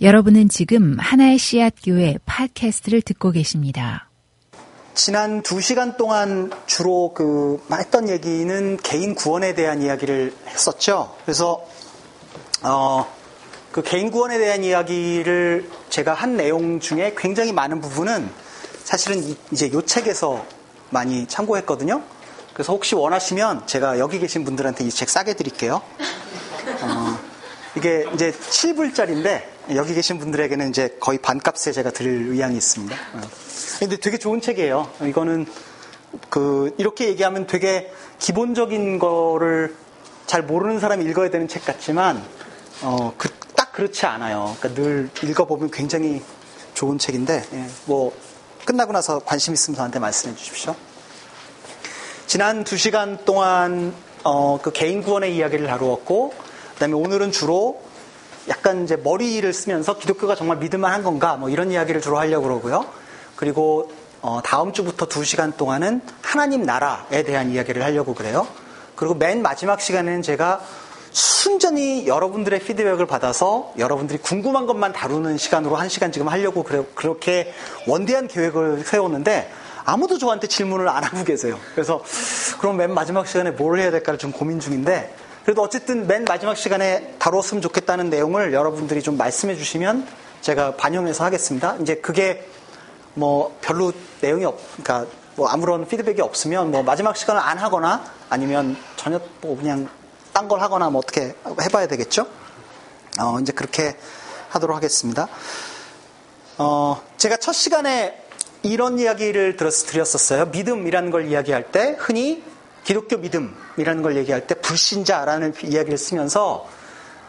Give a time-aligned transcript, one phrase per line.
[0.00, 4.08] 여러분은 지금 하나의 씨앗 교회 팟캐스트를 듣고 계십니다.
[4.94, 11.14] 지난 두 시간 동안 주로 그 했던 얘기는 개인 구원에 대한 이야기를 했었죠.
[11.24, 11.66] 그래서
[12.62, 13.06] 어,
[13.72, 18.28] 그 개인 구원에 대한 이야기를 제가 한 내용 중에 굉장히 많은 부분은
[18.84, 20.44] 사실은 이제 요 책에서
[20.88, 22.02] 많이 참고했거든요.
[22.54, 25.82] 그래서 혹시 원하시면 제가 여기 계신 분들한테 이 책 싸게 드릴게요.
[26.82, 27.18] 어,
[27.76, 32.94] 이게 이제 7불짜리인데 여기 계신 분들에게는 이제 거의 반값에 제가 드릴 의향이 있습니다.
[33.14, 33.20] 어.
[33.78, 34.90] 근데 되게 좋은 책이에요.
[35.02, 35.46] 이거는
[36.28, 39.76] 그 이렇게 얘기하면 되게 기본적인 거를
[40.26, 42.22] 잘 모르는 사람이 읽어야 되는 책 같지만
[42.82, 44.56] 어, 그, 딱 그렇지 않아요.
[44.58, 46.22] 그러니까 늘 읽어보면 굉장히
[46.74, 48.16] 좋은 책인데 예, 뭐
[48.64, 50.74] 끝나고 나서 관심 있으면 저한테 말씀해 주십시오.
[52.26, 53.92] 지난 두 시간 동안
[54.22, 56.34] 어, 그 개인 구원의 이야기를 다루었고
[56.74, 57.82] 그다음에 오늘은 주로
[58.50, 62.84] 약간 이제 머리를 쓰면서 기독교가 정말 믿을만한 건가 뭐 이런 이야기를 주로 하려고 그러고요.
[63.36, 63.90] 그리고
[64.20, 68.46] 어, 다음 주부터 두 시간 동안은 하나님 나라에 대한 이야기를 하려고 그래요.
[68.96, 70.60] 그리고 맨 마지막 시간에는 제가
[71.12, 77.52] 순전히 여러분들의 피드백을 받아서 여러분들이 궁금한 것만 다루는 시간으로 한 시간 지금 하려고 그래, 그렇게
[77.86, 79.50] 원대한 계획을 세웠는데
[79.84, 81.58] 아무도 저한테 질문을 안 하고 계세요.
[81.74, 82.02] 그래서
[82.60, 87.14] 그럼 맨 마지막 시간에 뭘 해야 될까를 좀 고민 중인데 그래도 어쨌든 맨 마지막 시간에
[87.18, 90.06] 다뤘으면 좋겠다는 내용을 여러분들이 좀 말씀해 주시면
[90.42, 91.76] 제가 반영해서 하겠습니다.
[91.80, 92.46] 이제 그게
[93.14, 98.76] 뭐 별로 내용이 없, 그러니까 뭐 아무런 피드백이 없으면 뭐 마지막 시간을 안 하거나 아니면
[98.96, 99.88] 전혀 뭐 그냥
[100.32, 102.26] 딴 걸 하거나 뭐 어떻게 해봐야 되겠죠?
[103.20, 103.96] 어, 이제 그렇게
[104.50, 105.28] 하도록 하겠습니다.
[106.58, 108.22] 어, 제가 첫 시간에
[108.62, 110.46] 이런 이야기를 들었, 드렸었어요.
[110.46, 112.42] 믿음이라는 걸 이야기할 때 흔히
[112.90, 116.66] 기독교 믿음이라는 걸 얘기할 때 불신자라는 이야기를 쓰면서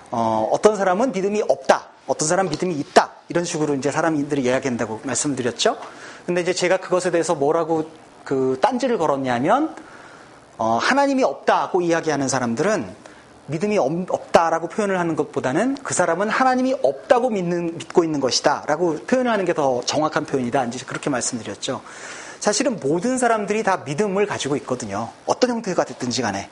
[0.09, 1.85] 어, 어떤 사람은 믿음이 없다.
[2.07, 3.11] 어떤 사람 믿음이 있다.
[3.29, 5.77] 이런 식으로 이제 사람들이 이야기한다고 말씀드렸죠.
[6.25, 7.91] 근데 이제 제가 그것에 대해서 뭐라고
[8.23, 9.75] 그 딴지를 걸었냐면
[10.57, 12.95] 어, 하나님이 없다고 이야기하는 사람들은
[13.45, 19.31] 믿음이 없다라고 표현을 하는 것보다는 그 사람은 하나님이 없다고 믿는, 믿고 있는 것이다 라고 표현을
[19.31, 20.66] 하는 게 더 정확한 표현이다.
[20.66, 21.83] 이제 그렇게 말씀드렸죠.
[22.41, 25.09] 사실은 모든 사람들이 다 믿음을 가지고 있거든요.
[25.28, 26.50] 어떤 형태가 됐든지 간에.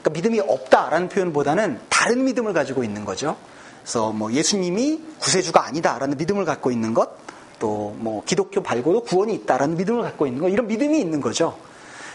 [0.00, 3.36] 그러니까 믿음이 없다라는 표현보다는 다른 믿음을 가지고 있는 거죠.
[3.82, 7.10] 그래서 뭐 예수님이 구세주가 아니다라는 믿음을 갖고 있는 것,
[7.58, 11.56] 또 뭐 기독교 발고도 구원이 있다라는 믿음을 갖고 있는 것, 이런 믿음이 있는 거죠.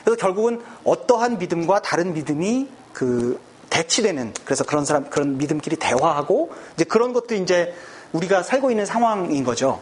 [0.04, 3.40] 그래서 결국은 어떠한 믿음과 다른 믿음이 그
[3.70, 7.74] 대치되는 그래서 그런 사람 그런 믿음끼리 대화하고 이제 그런 것도 이제
[8.14, 9.80] 우리가 살고 있는 상황인 거죠.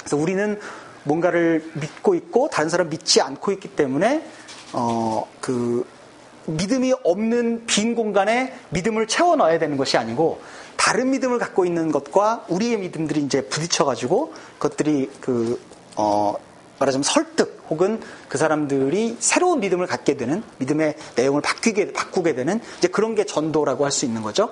[0.00, 0.58] 그래서 우리는
[1.06, 4.22] 뭔가를 믿고 있고 다른 사람 믿지 않고 있기 때문에
[4.72, 5.86] 어 그
[6.46, 10.40] 믿음이 없는 빈 공간에 믿음을 채워 넣어야 되는 것이 아니고
[10.76, 15.60] 다른 믿음을 갖고 있는 것과 우리의 믿음들이 이제 부딪혀가지고 그것들이 그,
[15.96, 16.34] 어,
[16.78, 22.88] 말하자면 설득 혹은 그 사람들이 새로운 믿음을 갖게 되는 믿음의 내용을 바뀌게, 바꾸게 되는 이제
[22.88, 24.50] 그런 게 전도라고 할 수 있는 거죠.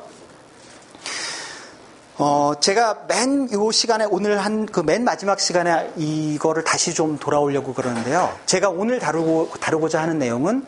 [2.16, 7.74] 어, 제가 맨 요 시간에 오늘 한 그 맨 마지막 시간에 이거를 다시 좀 돌아오려고
[7.74, 8.32] 그러는데요.
[8.46, 10.64] 제가 오늘 다루고, 다루고자 하는 내용은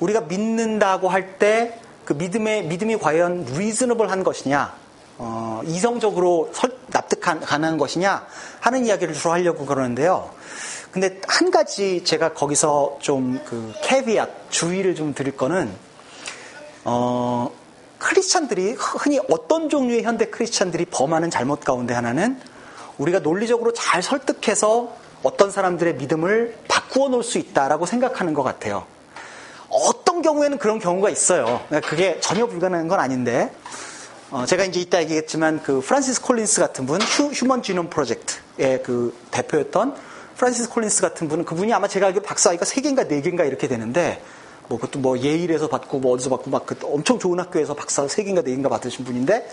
[0.00, 1.74] 우리가 믿는다고 할 때
[2.04, 4.72] 그 믿음의, 믿음이 과연 리즈너블 한 것이냐,
[5.18, 8.26] 어, 이성적으로 설, 납득 가능한 것이냐
[8.60, 10.30] 하는 이야기를 주로 하려고 그러는데요.
[10.90, 15.70] 근데 한 가지 제가 거기서 좀 그 캐비앗 주의를 좀 드릴 거는
[16.84, 17.50] 어
[17.98, 22.40] 크리스찬들이 흔히 어떤 종류의 현대 크리스찬들이 범하는 잘못 가운데 하나는
[22.98, 28.86] 우리가 논리적으로 잘 설득해서 어떤 사람들의 믿음을 바꾸어 놓을 수 있다라고 생각하는 것 같아요.
[29.68, 31.62] 어떤 경우에는 그런 경우가 있어요.
[31.68, 33.52] 그러니까 그게 전혀 불가능한 건 아닌데
[34.30, 39.16] 어, 제가 이제 이따 얘기했지만 그 프란시스 콜린스 같은 분, 휴, human genome 프로젝트의 그
[39.30, 39.96] 대표였던
[40.36, 44.22] 프란시스 콜린스 같은 분은 그분이 아마 제가 알기로 박사학위가 3개인가 4개인가 이렇게 되는데
[44.68, 48.44] 뭐 그것도 뭐 예일에서 받고 뭐 어디서 받고 막 그 엄청 좋은 학교에서 박사 3개인가
[48.44, 49.48] 4개인가 받으신 분인데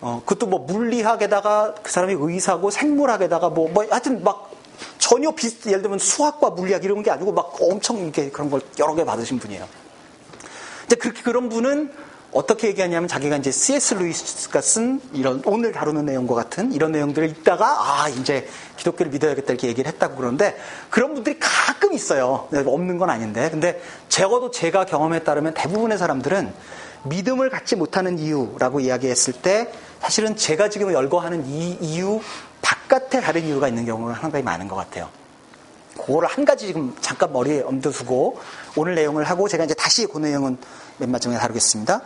[0.00, 4.50] 어, 그것도 뭐 물리학에다가 그 사람이 의사고 생물학에다가 뭐, 뭐 하여튼 막
[4.98, 8.94] 전혀 비슷, 예를 들면 수학과 물리학 이런 게 아니고 막 엄청 이렇게 그런 걸 여러
[8.94, 9.66] 개 받으신 분이에요.
[10.86, 11.92] 이제 그렇게 그런 분은
[12.36, 13.94] 어떻게 얘기하냐면 자기가 이제 C.S.
[13.94, 18.46] 루이스가 쓴 이런 오늘 다루는 내용과 같은 이런 내용들을 읽다가 아 이제
[18.76, 20.56] 기독교를 믿어야겠다 이렇게 얘기를 했다고 그러는데
[20.90, 22.46] 그런 분들이 가끔 있어요.
[22.52, 26.52] 없는 건 아닌데 근데 적어도 제가 경험에 따르면 대부분의 사람들은
[27.04, 32.20] 믿음을 갖지 못하는 이유라고 이야기했을 때 사실은 제가 지금 열거하는 이 이유
[32.60, 35.08] 바깥에 다른 이유가 있는 경우가 상당히 많은 것 같아요.
[35.96, 38.38] 그거를 한 가지 지금 잠깐 머리에 엄두두고
[38.76, 40.56] 오늘 내용을 하고 제가 이제 다시 그 내용은
[40.98, 42.00] 몇 마 중에 다루겠습니다.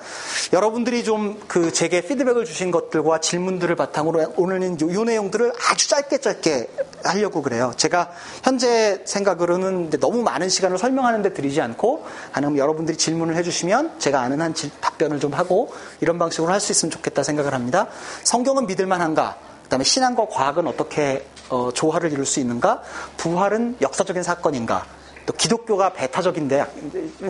[0.52, 6.18] 여러분들이 좀 그 제게 피드백을 주신 것들과 질문들을 바탕으로 오늘은 요, 요 내용들을 아주 짧게
[6.18, 6.68] 짧게
[7.04, 7.72] 하려고 그래요.
[7.76, 8.10] 제가
[8.42, 14.54] 현재 생각으로는 너무 많은 시간을 설명하는데 드리지 않고 가능하면 여러분들이 질문을 해주시면 제가 아는 한
[14.80, 17.86] 답변을 좀 하고 이런 방식으로 할 수 있으면 좋겠다 생각을 합니다.
[18.24, 19.49] 성경은 믿을만한가?
[19.70, 22.82] 그다음에 신앙과 과학은 어떻게 어, 조화를 이룰 수 있는가?
[23.16, 24.84] 부활은 역사적인 사건인가?
[25.26, 26.66] 또 기독교가 배타적인데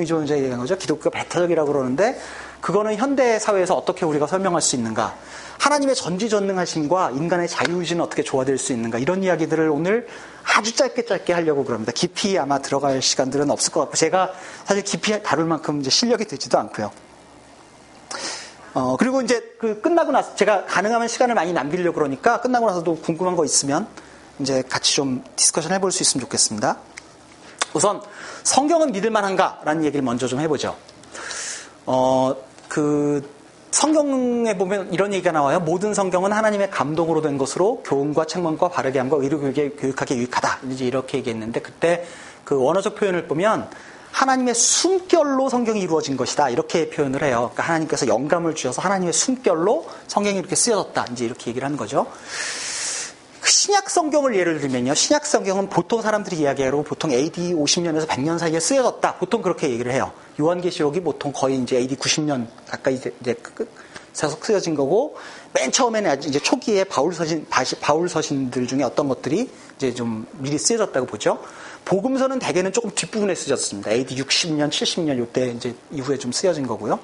[0.00, 0.76] 이제 얘기한 거죠.
[0.78, 2.18] 기독교가 배타적이라고 그러는데
[2.62, 5.16] 그거는 현대 사회에서 어떻게 우리가 설명할 수 있는가?
[5.58, 8.98] 하나님의 전지전능하심과 인간의 자유의지는 어떻게 조화될 수 있는가?
[8.98, 10.06] 이런 이야기들을 오늘
[10.56, 11.92] 아주 짧게 짧게 하려고 그럽니다.
[11.92, 14.32] 깊이 아마 들어갈 시간들은 없을 것 같고 제가
[14.64, 16.90] 사실 깊이 다룰 만큼 이제 실력이 되지도 않고요.
[18.72, 23.36] 어, 그리고 이제 그 끝나고 나서 제가 가능하면 시간을 많이 남기려고 그러니까 끝나고 나서도 궁금한
[23.36, 23.88] 거 있으면
[24.38, 26.76] 이제 같이 좀 discussion 해볼 수 있으면 좋겠습니다.
[27.74, 28.00] 우선
[28.42, 30.76] 성경은 믿을 만한가라는 얘기를 먼저 좀 해보죠.
[31.86, 32.36] 어,
[32.68, 33.28] 그
[33.70, 35.60] 성경에 보면 이런 얘기가 나와요.
[35.60, 40.58] 모든 성경은 하나님의 감동으로 된 것으로 교훈과 책망과 바르게 함과 의로 교육에 교육하기 유익하다.
[40.70, 42.04] 이제 이렇게 얘기했는데 그때
[42.44, 43.68] 그 원어적 표현을 보면
[44.12, 46.50] 하나님의 숨결로 성경이 이루어진 것이다.
[46.50, 47.50] 이렇게 표현을 해요.
[47.52, 51.06] 그러니까 하나님께서 영감을 주셔서 하나님의 숨결로 성경이 이렇게 쓰여졌다.
[51.12, 52.06] 이제 이렇게 얘기를 하는 거죠.
[53.42, 54.94] 신약 성경을 예를 들면요.
[54.94, 59.16] 신약 성경은 보통 사람들이 이야기하로 보통 AD 50년에서 100년 사이에 쓰여졌다.
[59.16, 60.12] 보통 그렇게 얘기를 해요.
[60.38, 63.12] 요한계시록이 보통 거의 이제 AD 90년 가까이 이제
[64.14, 65.16] 계속 쓰여진 거고
[65.52, 67.46] 맨 처음에는 이제 초기에 바울 서신
[67.80, 71.38] 바울 서신들 중에 어떤 것들이 이제 좀 미리 쓰여졌다고 보죠.
[71.90, 73.90] 복음서는 대개는 조금 뒷부분에 쓰여졌습니다.
[73.90, 77.00] AD 60년, 70년 요때 이제 이후에 좀 쓰여진 거고요.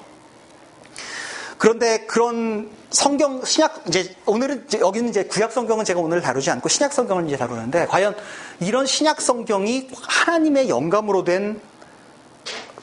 [1.57, 6.69] 그런데 그런 성경 신약 이제 오늘은 이제 여기는 이제 구약 성경은 제가 오늘 다루지 않고
[6.69, 8.15] 신약 성경을 이제 다루는데 과연
[8.61, 11.59] 이런 신약 성경이 하나님의 영감으로 된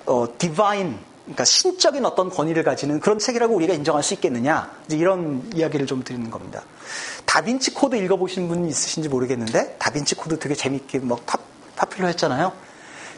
[0.05, 5.43] 어, divine 그러니까 신적인 어떤 권위를 가지는 그런 책이라고 우리가 인정할 수 있겠느냐 이제 이런
[5.55, 6.65] 이야기를 좀 드리는 겁니다.
[7.25, 11.39] 다빈치 코드 읽어보신 분 있으신지 모르겠는데 다빈치 코드 되게 재밌게 막 파,
[11.77, 12.53] popular 했잖아요.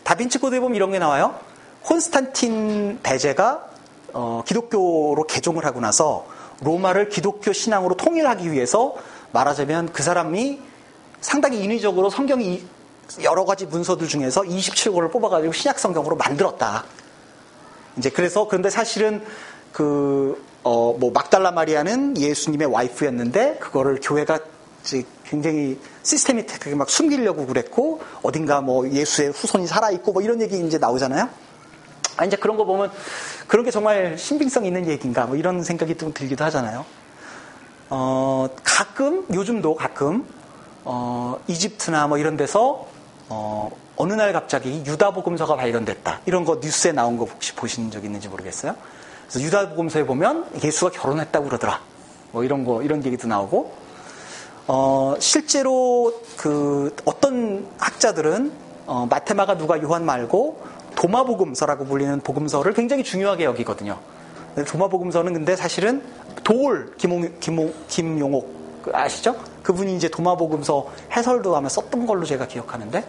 [0.05, 1.39] 다빈치 코드에 보면 이런 게 나와요.
[1.83, 3.67] 콘스탄틴 대제가
[4.13, 6.27] 어, 기독교로 개종을 하고 나서
[6.63, 8.95] 로마를 기독교 신앙으로 통일하기 위해서
[9.33, 10.61] 말하자면 그 사람이
[11.21, 12.65] 상당히 인위적으로 성경이
[13.23, 16.85] 여러 가지 문서들 중에서 27권을 뽑아가지고 신약 성경으로 만들었다.
[17.97, 19.25] 이제 그래서 그런데 사실은
[19.73, 24.41] 그, 어, 뭐, 막달라 마리아는 예수님의 와이프였는데 그거를 교회가
[25.25, 30.79] 굉장히 시스테미틱하게 막 숨기려고 그랬고 어딘가 뭐 예수의 후손이 살아 있고 뭐 이런 얘기 이제
[30.79, 31.29] 나오잖아요.
[32.17, 32.91] 아, 이제 그런 거 보면
[33.47, 36.85] 그런 게 정말 신빙성 있는 얘기인가 뭐 이런 생각이 좀 들기도 하잖아요.
[37.91, 40.27] 어, 가끔 요즘도 가끔
[40.85, 42.87] 어, 이집트나 뭐 이런 데서
[43.29, 48.05] 어, 어느 날 갑자기 유다 복음서가 발견됐다 이런 거 뉴스에 나온 거 혹시 보신 적
[48.05, 48.75] 있는지 모르겠어요.
[49.29, 51.81] 그래서 유다 복음서에 보면 예수가 결혼했다고 그러더라.
[52.33, 53.86] 뭐 이런 거 이런 얘기도 나오고
[54.69, 58.53] 어, 실제로 그 어떤 학자들은
[58.87, 60.61] 어, 마테마가 누가 요한 말고
[60.97, 63.99] 도마복음서라고 불리는 복음서를 굉장히 중요하게 여기거든요.
[64.67, 66.03] 도마복음서는 근데 사실은
[66.43, 69.37] 도올 김용, 김용, 김용옥 그 아시죠?
[69.63, 73.05] 그분이 이제 도마복음서 해설도 하면 썼던 걸로 제가 기억하는데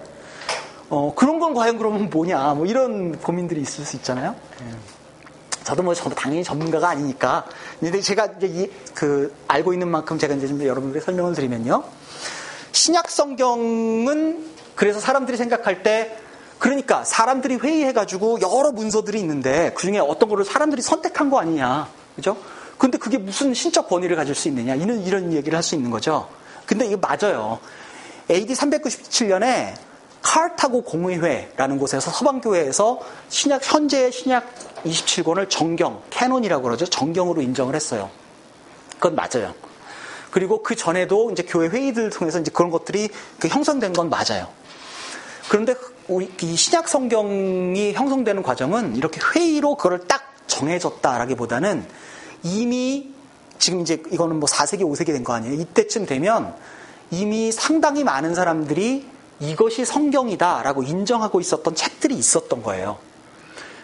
[0.89, 4.35] 어, 그런 건 과연 그러면 뭐냐 뭐 이런 고민들이 있을 수 있잖아요.
[4.61, 4.96] 예.
[5.67, 7.45] 저도 뭐 당연히 전문가가 아니니까
[7.81, 11.83] 근데 제가 이제 이, 그 알고 있는 만큼 제가 이제 좀 여러분들에게 설명을 드리면요.
[12.71, 16.17] 신약 성경은 그래서 사람들이 생각할 때
[16.57, 21.89] 그러니까 사람들이 회의해가지고 여러 문서들이 있는데 그 중에 어떤 거를 사람들이 선택한 거 아니냐.
[22.15, 22.37] 그죠?
[22.77, 24.73] 근데 그게 무슨 신적 권위를 가질 수 있느냐.
[24.73, 26.29] 이런, 이런 얘기를 할 수 있는 거죠.
[26.65, 27.59] 근데 이거 맞아요.
[28.31, 29.73] AD 397년에
[30.21, 32.99] 카르타고 공의회라는 곳에서 서방교회에서
[33.29, 36.85] 신약, 현재의 신약 27권을 정경, canon이라고 그러죠.
[36.85, 38.09] 정경으로 인정을 했어요.
[38.99, 39.53] 그건 맞아요.
[40.31, 44.47] 그리고 그 전에도 이제 교회 회의들 통해서 이제 그런 것들이 그 형성된 건 맞아요.
[45.49, 45.75] 그런데
[46.07, 51.87] 우리 이 신약 성경이 형성되는 과정은 이렇게 회의로 그걸 딱 정해졌다라기보다는
[52.43, 53.11] 이미
[53.57, 55.53] 지금 이제 이거는 뭐 4세기, 5세기 된 거 아니에요.
[55.55, 56.53] 이때쯤 되면
[57.11, 59.05] 이미 상당히 많은 사람들이
[59.39, 62.97] 이것이 성경이다라고 인정하고 있었던 책들이 있었던 거예요.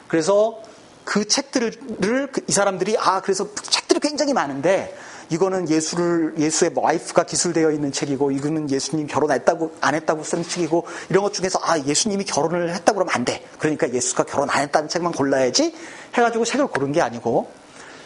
[0.07, 0.61] 그래서
[1.03, 4.95] 그 책들을 그이 사람들이 아 그래서 책들이 굉장히 많은데
[5.29, 11.23] 이거는 예수를 예수의 와이프가 기술되어 있는 책이고 이거는 예수님 결혼했다고 안 했다고 쓴 책이고 이런
[11.23, 13.43] 것 중에서 아 예수님이 결혼을 했다고 그러면 안 돼.
[13.57, 15.73] 그러니까 예수가 결혼 안 했다는 책만 골라야지
[16.13, 17.49] 해가지고 책을 고른 게 아니고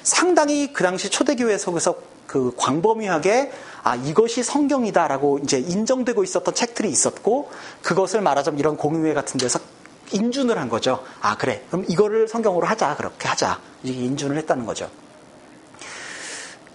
[0.03, 1.95] 상당히 그 당시 초대교회 속에서
[2.27, 3.51] 그 광범위하게
[3.83, 7.49] 아 이것이 성경이다라고 이제 인정되고 있었던 책들이 있었고
[7.81, 9.59] 그것을 말하자면 이런 공유회 같은 데서
[10.11, 11.03] 인준을 한 거죠.
[11.21, 14.89] 아 그래 그럼 이거를 성경으로 하자 그렇게 하자 이게 인준을 했다는 거죠.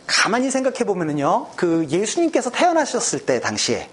[0.07, 3.89] 가만히 생각해 보면은요 그 예수님께서 태어나셨을 때 당시에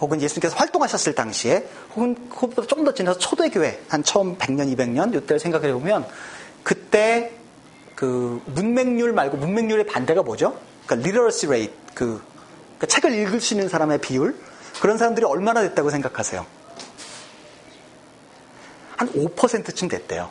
[0.00, 5.38] 혹은 예수님께서 활동하셨을 당시에 혹은 그것보다 조금 더 지나서 초대교회 한 처음 100년 200년 이때를
[5.38, 6.06] 생각해 보면
[6.62, 7.32] 그때
[7.94, 10.58] 그 문맹률 말고 문맹률의 반대가 뭐죠?
[10.86, 12.22] 그러니까 literacy 그
[12.76, 14.36] 그러니까 책을 읽을 수 있는 사람의 비율
[14.80, 16.44] 그런 사람들이 얼마나 됐다고 생각하세요?
[18.96, 20.30] 한 5%쯤 됐대요.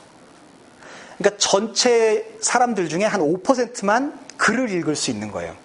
[1.18, 5.56] 그러니까 전체 사람들 중에 한 5%만 글을 읽을 수 있는 거예요.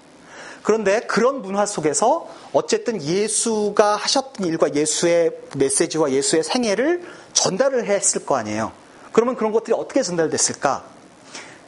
[0.63, 7.03] 그런데 그런 문화 속에서 어쨌든 예수가 하셨던 일과 예수의 메시지와 예수의 생애를
[7.33, 8.73] 전달을 했을 거 아니에요.
[9.13, 10.85] 그러면 그런 것들이 어떻게 전달됐을까?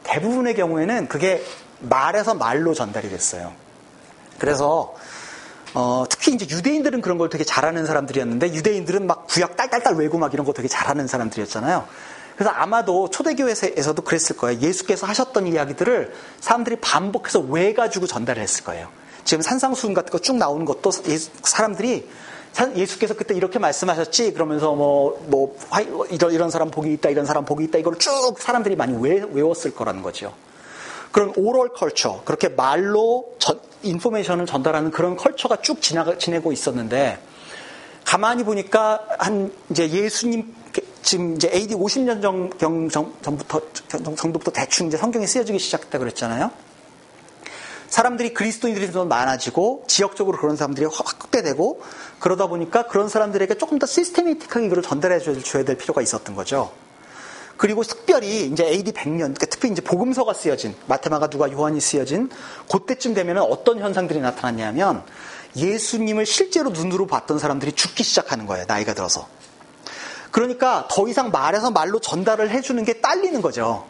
[0.03, 1.43] 대부분의 경우에는 그게
[1.79, 3.53] 말에서 말로 전달이 됐어요.
[4.37, 4.95] 그래서
[5.73, 10.33] 어, 특히 이제 유대인들은 그런 걸 되게 잘하는 사람들이었는데 유대인들은 막 구약 딸딸딸 외고 막
[10.33, 11.87] 이런 거 되게 잘하는 사람들이었잖아요.
[12.35, 14.59] 그래서 아마도 초대교회에서도 그랬을 거예요.
[14.61, 18.87] 예수께서 하셨던 이야기들을 사람들이 반복해서 외가지고 전달을 했을 거예요.
[19.23, 20.91] 지금 산상수훈 같은 거 쭉 나오는 것도
[21.43, 22.09] 사람들이
[22.75, 25.55] 예수께서 그때 이렇게 말씀하셨지 그러면서 뭐, 뭐,
[26.09, 29.73] 이런, 이런 사람 복이 있다, 이런 사람 복이 있다, 이걸 쭉 사람들이 많이 외, 외웠을
[29.73, 30.33] 거라는 거죠.
[31.11, 37.19] 그런 오럴 컬처, 그렇게 말로 전, 인포메이션을 전달하는 그런 컬처가 쭉 지나가, 지내고 있었는데,
[38.05, 40.53] 가만히 보니까 한 이제 예수님
[41.01, 42.89] 지금 이제 AD 50년 전,
[43.21, 43.61] 전부터
[44.15, 46.51] 정도부터 대충 이제 성경이 쓰여지기 시작했다 그랬잖아요.
[47.87, 51.81] 사람들이 그리스도인들이 좀 많아지고 지역적으로 그런 사람들이 확대되고
[52.19, 56.71] 그러다 보니까 그런 사람들에게 조금 더 시스테미틱하게 이걸 전달해 줘야 될 필요가 있었던 거죠.
[57.61, 62.31] 그리고 특별히 이제 AD 100년, 그러니까 특히 이제 복음서가 쓰여진 마테마가 누가 요한이 쓰여진
[62.71, 65.03] 그때쯤 되면 어떤 현상들이 나타났냐면
[65.55, 68.65] 예수님을 실제로 눈으로 봤던 사람들이 죽기 시작하는 거예요.
[68.67, 69.27] 나이가 들어서.
[70.31, 73.85] 그러니까 더 이상 말해서 말로 전달을 해주는 게 딸리는 거죠.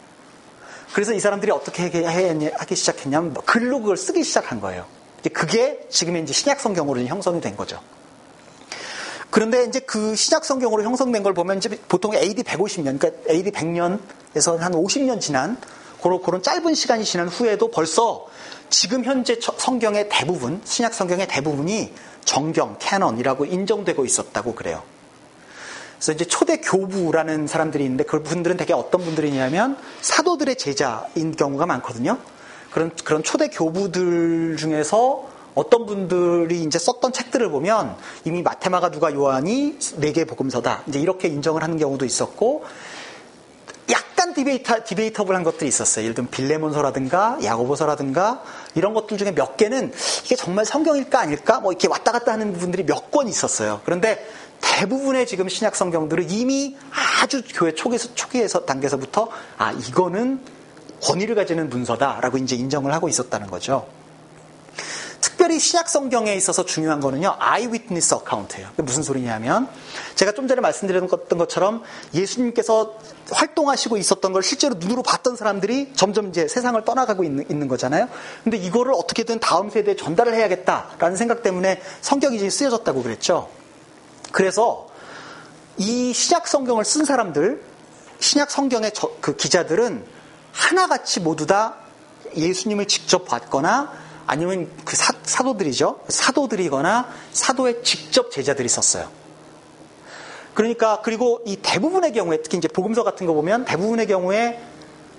[0.92, 4.84] 그래서 이 사람들이 어떻게 하기 시작했냐면 글로 그걸 쓰기 시작한 거예요.
[5.32, 7.80] 그게 지금의 이제 신약 성경으로 형성이 된 거죠.
[9.32, 14.58] 그런데 이제 그 신약 성경으로 형성된 걸 보면 이제 보통 AD 150년, 그러니까 AD 100년에서
[14.58, 15.56] 한 50년 지난
[16.02, 18.26] 그런, 그런 짧은 시간이 지난 후에도 벌써
[18.68, 21.94] 지금 현재 성경의 대부분, 신약 성경의 대부분이
[22.26, 24.82] 정경, 캐넌이라고 인정되고 있었다고 그래요.
[25.94, 32.18] 그래서 이제 초대 교부라는 사람들이 있는데 그 분들은 되게 어떤 분들이냐면 사도들의 제자인 경우가 많거든요.
[32.70, 39.78] 그런 그런 초대 교부들 중에서 어떤 분들이 이제 썼던 책들을 보면 이미 마테마가 누가 요한이
[39.96, 40.82] 네 개 복음서다.
[40.86, 42.64] 이제 이렇게 인정을 하는 경우도 있었고
[43.90, 46.04] 약간 디베이터, 디베이터블한 것들이 있었어요.
[46.04, 48.42] 예를 들면 빌레몬서라든가 야고보서라든가
[48.74, 49.92] 이런 것들 중에 몇 개는
[50.24, 53.80] 이게 정말 성경일까 아닐까 뭐 이렇게 왔다 갔다 하는 부분들이 몇 권 있었어요.
[53.84, 54.26] 그런데
[54.62, 56.76] 대부분의 지금 신약 성경들은 이미
[57.20, 59.28] 아주 교회 초기에서, 초기에서 단계에서부터
[59.58, 60.40] 아 이거는
[61.02, 63.86] 권위를 가지는 문서다라고 이제 인정을 하고 있었다는 거죠.
[65.62, 68.70] 신약 성경에 있어서 중요한 거는요, 아이위트니스 어카운트예요.
[68.78, 69.68] 무슨 소리냐면
[70.16, 72.98] 제가 좀 전에 말씀드렸던 것처럼 예수님께서
[73.30, 78.08] 활동하시고 있었던 걸 실제로 눈으로 봤던 사람들이 점점 이제 세상을 떠나가고 있는, 있는 거잖아요.
[78.42, 83.48] 근데 이거를 어떻게든 다음 세대에 전달을 해야겠다라는 생각 때문에 성경이 이제 쓰여졌다고 그랬죠.
[84.32, 84.88] 그래서
[85.78, 87.62] 이 신약 성경을 쓴 사람들,
[88.18, 90.04] 신약 성경의 저, 그 기자들은
[90.50, 91.76] 하나같이 모두 다
[92.36, 96.00] 예수님을 직접 봤거나 아니면 그 사, 사도들이죠.
[96.08, 99.08] 사도들이거나 사도의 직접 제자들이 썼어요.
[100.54, 104.60] 그러니까 그리고 이 대부분의 경우에 특히 이제 복음서 같은 거 보면 대부분의 경우에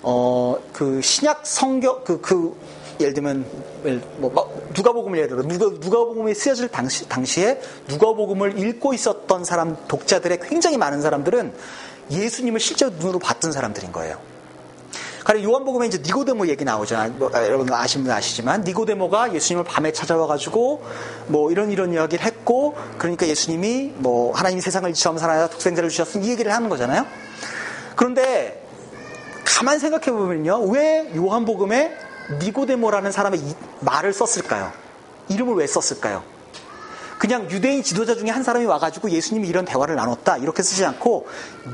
[0.02, 0.34] 어
[0.74, 2.56] 그 신약 성경 그그 그
[3.00, 3.46] 예를 들면
[4.18, 10.40] 뭐, 뭐 누가복음을 예를 들어 누가 누가복음이 쓰여질 당시 당시에 누가복음을 읽고 있었던 사람 독자들의
[10.40, 11.54] 굉장히 많은 사람들은
[12.10, 14.18] 예수님을 실제로 눈으로 봤던 사람들인 거예요.
[15.24, 17.12] 가령 요한복음에 이제 니고데모 얘기 나오잖아요.
[17.14, 20.84] 뭐, 아, 여러분 아시면 아시지만 니고데모가 예수님을 밤에 찾아와 가지고
[21.28, 26.30] 뭐 이런 이런 이야기를 했고 그러니까 예수님이 뭐 하나님 세상을 처음 살아야 독생자를 주셨으니 이
[26.30, 27.06] 얘기를 하는 거잖아요.
[27.96, 28.62] 그런데
[29.44, 31.96] 가만 생각해 보면요, 왜 요한복음에
[32.42, 33.40] 니고데모라는 사람의
[33.80, 34.72] 말을 썼을까요?
[35.28, 36.22] 이름을 왜 썼을까요?
[37.18, 41.26] 그냥 유대인 지도자 중에 한 사람이 와가지고 예수님이 이런 대화를 나눴다 이렇게 쓰지 않고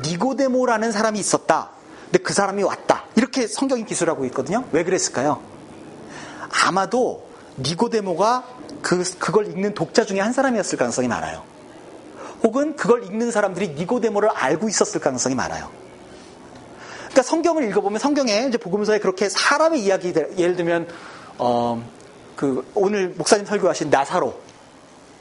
[0.05, 1.71] 니고데모라는 사람이 있었다.
[2.11, 3.05] 근데 그 사람이 왔다.
[3.15, 4.65] 이렇게 성경이 기술하고 있거든요.
[4.73, 5.41] 왜 그랬을까요?
[6.67, 8.45] 아마도 니고데모가
[8.83, 11.45] 그, 그걸 읽는 독자 중에 한 사람이었을 가능성이 많아요.
[12.43, 15.71] 혹은 그걸 읽는 사람들이 니고데모를 알고 있었을 가능성이 많아요.
[17.11, 20.89] 그러니까 성경을 읽어보면 성경에 이제 복음서에 그렇게 사람의 이야기들, 예를 들면,
[21.39, 21.85] 어,
[22.35, 24.41] 그 오늘 목사님 설교하신 나사로,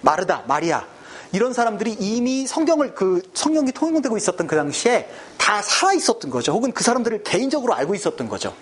[0.02, 0.86] 마르다, 마리아
[1.32, 6.54] 이런 사람들이 이미 성경을 그 성경이 통용되고 있었던 그 당시에 다 살아 있었던 거죠.
[6.54, 8.54] 혹은 그 사람들을 개인적으로 알고 있었던 거죠.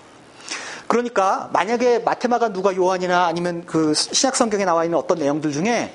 [0.88, 5.94] 그러니까 만약에 마테마가 누가 요한이나 아니면 그 신약 성경에 나와 있는 어떤 내용들 중에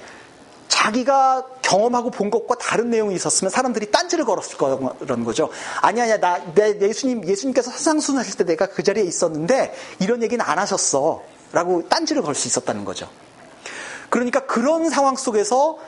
[0.68, 5.50] 자기가 경험하고 본 것과 다른 내용이 있었으면 사람들이 딴지를 걸었을 거라는 거죠.
[5.82, 10.42] 아니 아니야 나 내 예수님 예수님께서 사상순 하실 때 내가 그 자리에 있었는데 이런 얘기는
[10.44, 13.08] 안 하셨어 라고 딴지를 걸 수 있었다는 거죠.
[14.08, 15.78] 그러니까 그런 상황 속에서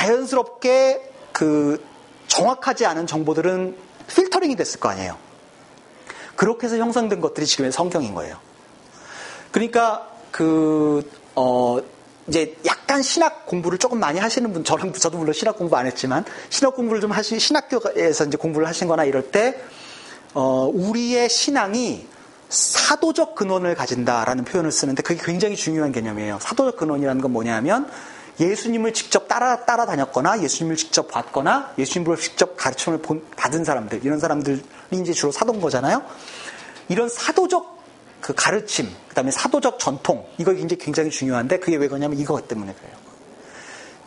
[0.00, 1.84] 자연스럽게 그
[2.26, 3.76] 정확하지 않은 정보들은
[4.08, 5.16] 필터링이 됐을 거 아니에요.
[6.36, 8.38] 그렇게 해서 형성된 것들이 지금의 성경인 거예요.
[9.50, 11.78] 그러니까 그, 어,
[12.28, 16.24] 이제 약간 신학 공부를 조금 많이 하시는 분, 저랑 저도 물론 신학 공부 안 했지만,
[16.48, 19.60] 신학 공부를 좀 하시, 신학교에서 이제 공부를 하신 거나 이럴 때,
[20.32, 22.06] 어, 우리의 신앙이
[22.48, 26.38] 사도적 근원을 가진다라는 표현을 쓰는데 그게 굉장히 중요한 개념이에요.
[26.40, 27.90] 사도적 근원이라는 건 뭐냐면,
[28.40, 33.00] 예수님을 직접 따라, 따라다녔거나, 예수님을 직접 봤거나, 예수님으로 직접 가르침을
[33.36, 36.02] 받은 사람들, 이런 사람들이 이제 주로 사도인 거잖아요.
[36.88, 37.78] 이런 사도적
[38.20, 42.74] 그 가르침, 그 다음에 사도적 전통, 이거 굉장히 굉장히 중요한데, 그게 왜 그러냐면 이거 때문에
[42.74, 42.92] 그래요.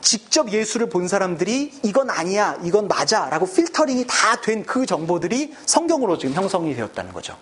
[0.02, 6.18] 직접 예수를 본 사람들이 이건 아니야, 이건 맞아, 라고 필터링이 다 된 그 정보들이 성경으로
[6.18, 7.38] 지금 형성이 되었다는 거죠.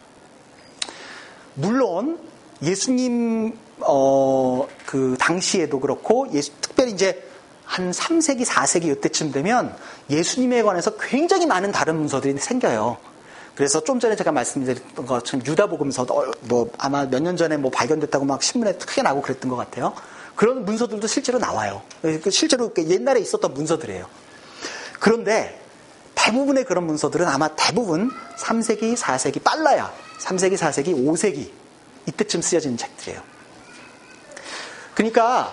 [1.55, 2.19] 물론,
[2.63, 7.23] 예수님 어, 그 당시에도 그렇고 예수, 특별히 이제
[7.65, 9.75] 한 3세기, 4세기 이때쯤 되면
[10.09, 12.97] 예수님에 관해서 굉장히 많은 다른 문서들이 생겨요.
[13.55, 18.25] 그래서 좀 전에 제가 말씀드렸던 것처럼 유다복음서도 어, 뭐 아마 몇 년 전에 뭐 발견됐다고
[18.25, 19.93] 막 신문에 크게 나고 그랬던 것 같아요.
[20.35, 21.81] 그런 문서들도 실제로 나와요.
[22.01, 24.07] 그 실제로 옛날에 있었던 문서들이에요.
[24.99, 25.59] 그런데
[26.15, 31.60] 대부분의 그런 문서들은 아마 대부분 3세기, 4세기 빨라야 3세기, 4세기, 5세기
[32.07, 33.21] 이때쯤 쓰여진 책들이에요.
[34.93, 35.51] 그러니까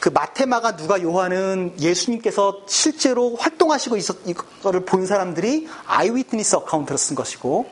[0.00, 7.66] 그 마테마가 누가 요한은 예수님께서 실제로 활동하시고 있었 이거를 본 사람들이 아이위트니스 어카운트로 쓴 것이고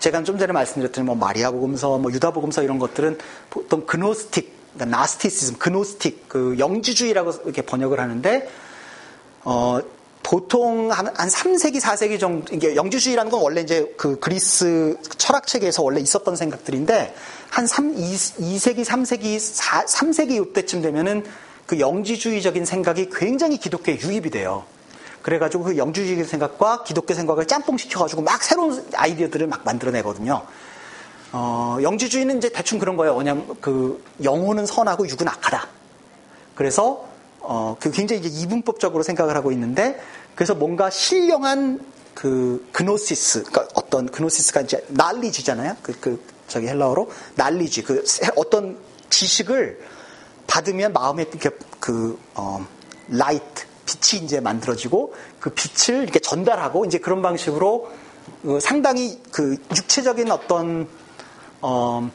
[0.00, 3.18] 제가 좀 전에 말씀드렸던 뭐 마리아 복음서, 뭐 유다 복음서 이런 것들은
[3.50, 8.48] 보통 그노스틱, 그러니까 나스티시즘, 그노스틱, 그 영지주의라고 이렇게 번역을 하는데
[9.44, 9.80] 어
[10.22, 16.00] 보통 한, 한 3세기, 4세기 정도, 이게 영지주의라는 건 원래 이제 그 그리스 철학체계에서 원래
[16.00, 17.14] 있었던 생각들인데,
[17.50, 21.24] 한 3, 2, 2세기, 3세기, 4, 3세기 이때쯤 되면은
[21.66, 24.64] 그 영지주의적인 생각이 굉장히 기독교에 유입이 돼요.
[25.22, 30.42] 그래가지고 그 영주주의 생각과 기독교 생각을 짬뽕시켜가지고 막 새로운 아이디어들을 막 만들어내거든요.
[31.32, 33.14] 어, 영지주의는 이제 대충 그런 거예요.
[33.14, 35.68] 왜냐면 그 영혼은 선하고 육은 악하다.
[36.54, 37.06] 그래서
[37.40, 40.00] 어, 그 굉장히 이제 이분법적으로 생각을 하고 있는데
[40.34, 41.80] 그래서 뭔가 신령한
[42.14, 45.76] 그 그노시스, 그러니까 어떤 그노시스가 이제 날리지잖아요.
[45.82, 48.04] 그, 그 저기 헬라어로 knowledge 그
[48.36, 48.76] 어떤
[49.08, 49.80] 지식을
[50.46, 51.24] 받으면 마음에
[51.78, 52.66] 그 어,
[53.08, 57.90] light 빛이 이제 만들어지고 그 빛을 이렇게 전달하고 이제 그런 방식으로
[58.42, 60.88] 그 상당히 그 육체적인 어떤
[61.60, 62.10] 어,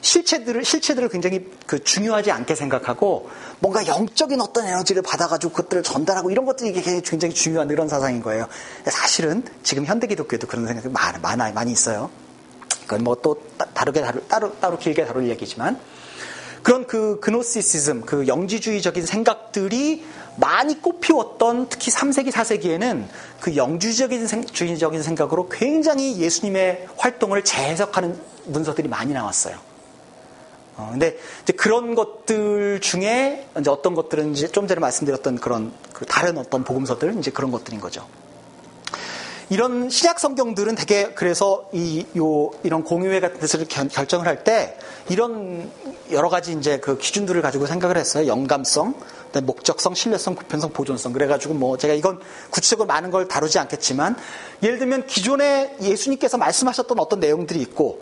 [0.00, 6.44] 실체들을 실체들을 굉장히 그 중요하지 않게 생각하고 뭔가 영적인 어떤 에너지를 받아가지고 그것들을 전달하고 이런
[6.44, 8.46] 것들이 굉장히 중요한 그런 사상인 거예요.
[8.84, 12.10] 사실은 지금 현대 기독교에도 그런 생각이 많아 많이 있어요.
[12.86, 13.40] 그건 뭐 또
[13.72, 15.80] 다르게 다루, 따로 따로 길게 다룰 얘기지만
[16.62, 20.04] 그런 그 그노시시즘, 그 영지주의적인 생각들이
[20.36, 23.04] 많이 꽃피웠던 특히 3세기, 4세기에는
[23.40, 29.56] 그 영주적인 주의적인 생각으로 굉장히 예수님의 활동을 재해석하는 문서들이 많이 나왔어요.
[30.76, 36.06] 어, 근데 이제 그런 것들 중에 이제 어떤 것들은 이제 좀 전에 말씀드렸던 그런 그
[36.06, 38.06] 다른 어떤 복음서들 이제 그런 것들인 거죠.
[39.50, 44.76] 이런 신약 성경들은 되게 그래서 이 요 이런 공유회 같은 데서 결정을 할 때
[45.08, 45.70] 이런
[46.10, 48.26] 여러 가지 이제 그 기준들을 가지고 생각을 했어요.
[48.26, 48.94] 영감성,
[49.42, 51.12] 목적성, 신뢰성, 보편성, 보존성.
[51.12, 54.16] 그래가지고 뭐 제가 이건 구체적으로 많은 걸 다루지 않겠지만
[54.62, 58.00] 예를 들면 기존에 예수님께서 말씀하셨던 어떤 내용들이 있고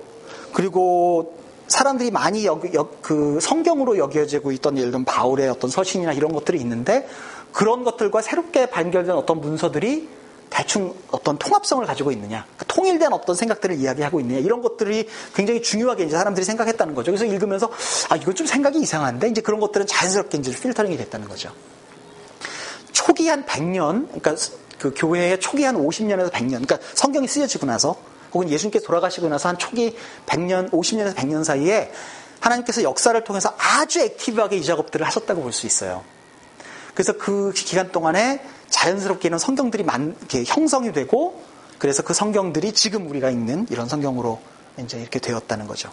[0.52, 1.34] 그리고
[1.68, 6.58] 사람들이 많이 여기, 여, 그 성경으로 여겨지고 있던 예를 들면 바울의 어떤 서신이나 이런 것들이
[6.60, 7.08] 있는데
[7.52, 10.08] 그런 것들과 새롭게 발견된 어떤 문서들이
[10.52, 16.04] 대충 어떤 통합성을 가지고 있느냐, 그 통일된 어떤 생각들을 이야기하고 있느냐, 이런 것들이 굉장히 중요하게
[16.04, 17.10] 이제 사람들이 생각했다는 거죠.
[17.10, 17.70] 그래서 읽으면서,
[18.10, 21.50] 아, 이거 좀 생각이 이상한데, 이제 그런 것들은 자연스럽게 이제 필터링이 됐다는 거죠.
[22.92, 24.36] 초기 한 100년, 그러니까
[24.78, 27.96] 그 교회의 초기 한 50년에서 100년, 그러니까 성경이 쓰여지고 나서
[28.34, 31.92] 혹은 예수님께서 돌아가시고 나서 한 초기 100년, 50년에서 100년 사이에
[32.40, 36.04] 하나님께서 역사를 통해서 아주 액티브하게 이 작업들을 하셨다고 볼 수 있어요.
[36.94, 41.40] 그래서 그 기간 동안에 자연스럽게 이런 성경들이 만, 이렇게 형성이 되고
[41.78, 44.40] 그래서 그 성경들이 지금 우리가 읽는 이런 성경으로
[44.78, 45.92] 이제 이렇게 되었다는 거죠.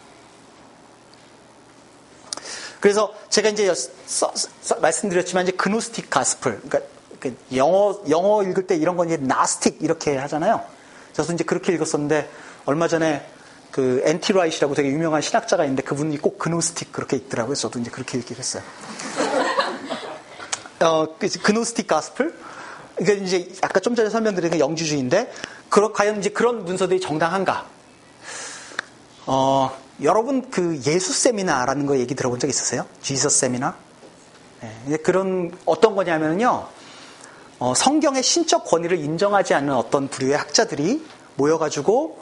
[2.79, 6.79] 그래서 제가 이제 써, 써, 말씀드렸지만 이제 Gnostic Gospel, 그러니까
[7.19, 10.63] 그 영어 영어 읽을 때 이런 건 이제 Gnostic 이렇게 하잖아요.
[11.11, 12.29] 저도 이제 그렇게 읽었었는데
[12.65, 13.25] 얼마 전에
[13.71, 14.23] 그 N.T.
[14.23, 17.55] Wright이라고 되게 유명한 신학자가 있는데 그분이 꼭 Gnostic 그렇게 읽더라고요.
[17.55, 18.63] 저도 이제 그렇게 읽기로 했어요.
[20.81, 22.33] 어, 그 Gnostic Gospel?
[22.99, 25.31] 이게 이제 아까 좀 전에 설명드린 게 영지주의인데,
[25.69, 27.65] 그러, 과연 이제 그런 문서들이 정당한가?
[29.25, 32.85] 어, 여러분 그 예수 세미나라는 거 얘기 들어본 적 있으세요?
[33.01, 33.75] 지서 세미나?
[34.85, 36.67] 네, 그런 어떤 거냐면요.
[37.59, 42.19] 어, 성경의 신적 권위를 인정하지 않는 어떤 부류의 학자들이 모여가지고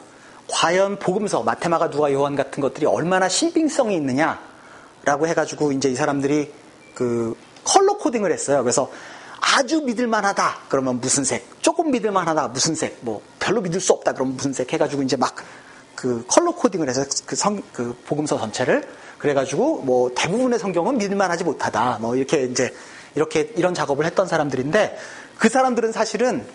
[0.50, 6.52] 과연 복음서, 마테마가 누가 요한 같은 것들이 얼마나 신빙성이 있느냐라고 해가지고 이제 이 사람들이
[6.96, 8.64] 그 컬러 코딩을 했어요.
[8.64, 8.90] 그래서
[9.56, 10.58] 아주 믿을만하다.
[10.70, 11.62] 그러면 무슨 색?
[11.62, 12.50] 조금 믿을만하다.
[12.50, 12.98] 무슨 색?
[13.02, 14.14] 뭐 별로 믿을 수 없다.
[14.14, 14.72] 그러면 무슨 색?
[14.74, 15.36] 해가지고 이제 막
[15.98, 21.98] 그 컬러 코딩을 해서 그, 성, 그 복음서 전체를 그래가지고 뭐 대부분의 성경은 믿을만하지 못하다.
[22.00, 22.72] 뭐 이렇게 이제
[23.16, 24.96] 이렇게 이런 작업을 했던 사람들인데
[25.40, 26.46] 그 사람들은 사실은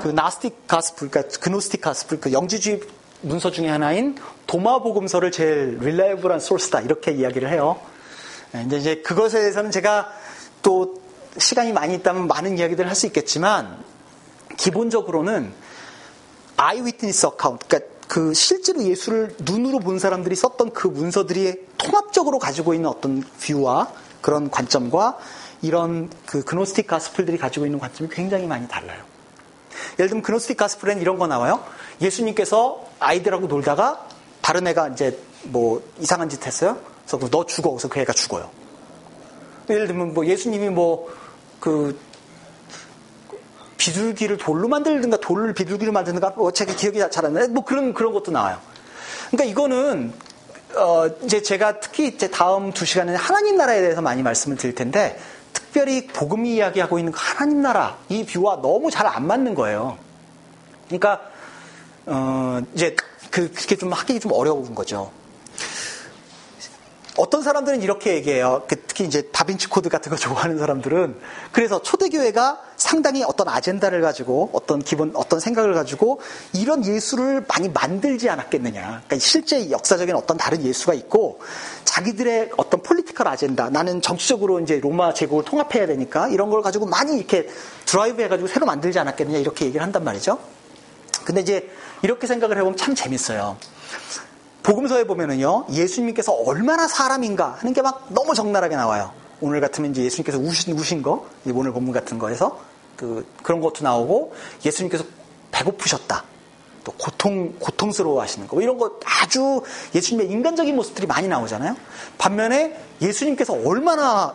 [0.00, 2.80] 그 나스틱 가스풀, 그러니까 그노스틱 가스풀, 그 영지주의
[3.22, 7.80] 문서 중에 하나인 도마 복음서를 제일 릴레이블한 소스다 이렇게 이야기를 해요.
[8.52, 10.12] 네, 이제 이제 그것에 대해서는 제가
[10.62, 11.02] 또
[11.38, 13.82] 시간이 많이 있다면 많은 이야기들을 할 수 있겠지만
[14.56, 15.52] 기본적으로는
[16.56, 22.88] eyewitness account, 그러니까 그 실제로 예수를 눈으로 본 사람들이 썼던 그 문서들이 통합적으로 가지고 있는
[22.88, 25.18] 어떤 view와 그런 관점과
[25.62, 29.02] 이런 그 Gnostic Gospel들이 가지고 있는 관점이 굉장히 많이 달라요.
[29.98, 31.64] 예를 들면 Gnostic Gospel에는 이런 거 나와요.
[32.00, 34.06] 예수님께서 아이들하고 놀다가
[34.40, 36.78] 다른 애가 이제 뭐 이상한 짓 했어요.
[37.06, 37.70] 그래서 너 죽어.
[37.70, 38.50] 그래서 그 애가 죽어요.
[39.70, 41.10] 예를 들면 뭐 예수님이 뭐
[41.64, 41.98] 그
[43.78, 47.48] 비둘기를 돌로 만들든가 돌을 비둘기로 만드는가 뭐 제가 기억이 잘 안 나요.
[47.48, 48.58] 뭐 그런 그런 것도 나와요.
[49.30, 50.12] 그러니까 이거는
[50.76, 55.18] 어 이제 제가 특히 이제 다음 두 시간에는 하나님 나라에 대해서 많이 말씀을 드릴 텐데
[55.54, 59.96] 특별히 복음이 이야기하고 있는 그 하나님 나라 이 뷰와 너무 잘 안 맞는 거예요.
[60.88, 61.22] 그러니까
[62.04, 62.94] 어 이제
[63.30, 65.10] 그 그게 좀 하기 좀 어려운 거죠.
[67.16, 68.64] 어떤 사람들은 이렇게 얘기해요.
[68.66, 71.16] 그 특히 이제 다빈치 코드 같은 거 좋아하는 사람들은
[71.52, 76.20] 그래서 초대교회가 상당히 어떤 아젠다를 가지고 어떤 기본 어떤 생각을 가지고
[76.52, 78.80] 이런 예수를 많이 만들지 않았겠느냐.
[78.82, 81.40] 그러니까 실제 역사적인 어떤 다른 예수가 있고
[81.84, 83.70] 자기들의 어떤 political 아젠다.
[83.70, 87.48] 나는 정치적으로 이제 로마 제국을 통합해야 되니까 이런 걸 가지고 많이 이렇게
[87.86, 90.38] 드라이브 해가지고 새로 만들지 않았겠느냐 이렇게 얘기를 한단 말이죠.
[91.24, 91.70] 근데 이제
[92.02, 93.56] 이렇게 생각을 해보면 참 재밌어요.
[94.64, 99.12] 복음서에 보면은요, 예수님께서 얼마나 사람인가 하는 게 막 너무 적나라하게 나와요.
[99.40, 102.58] 오늘 같으면 이제 예수님께서 우신, 우신 거, 오늘 본문 같은 거에서
[102.96, 105.04] 그, 그런 것도 나오고, 예수님께서
[105.52, 106.24] 배고프셨다.
[106.82, 108.56] 또 고통, 고통스러워 하시는 거.
[108.56, 109.62] 뭐 이런 거 아주
[109.94, 111.76] 예수님의 인간적인 모습들이 많이 나오잖아요.
[112.18, 114.34] 반면에 예수님께서 얼마나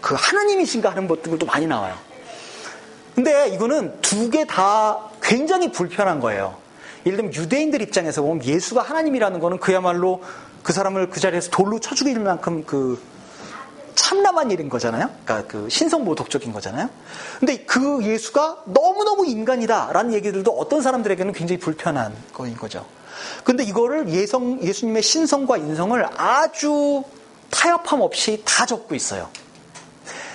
[0.00, 1.94] 그 하나님이신가 하는 것들도 많이 나와요.
[3.14, 6.56] 근데 이거는 두 개 다 굉장히 불편한 거예요.
[7.06, 10.22] 예를 들면 유대인들 입장에서 보면 예수가 하나님이라는 거는 그야말로
[10.62, 13.00] 그 사람을 그 자리에서 돌로 쳐 죽일 만큼 그
[13.94, 15.10] 참람한 일인 거잖아요.
[15.24, 16.88] 그러니까 그 신성모독적인 거잖아요.
[17.38, 22.86] 근데 그 예수가 너무너무 인간이다라는 얘기들도 어떤 사람들에게는 굉장히 불편한 거인 거죠.
[23.44, 27.04] 근데 이거를 예성, 예수님의 신성과 인성을 아주
[27.50, 29.28] 타협함 없이 다 적고 있어요.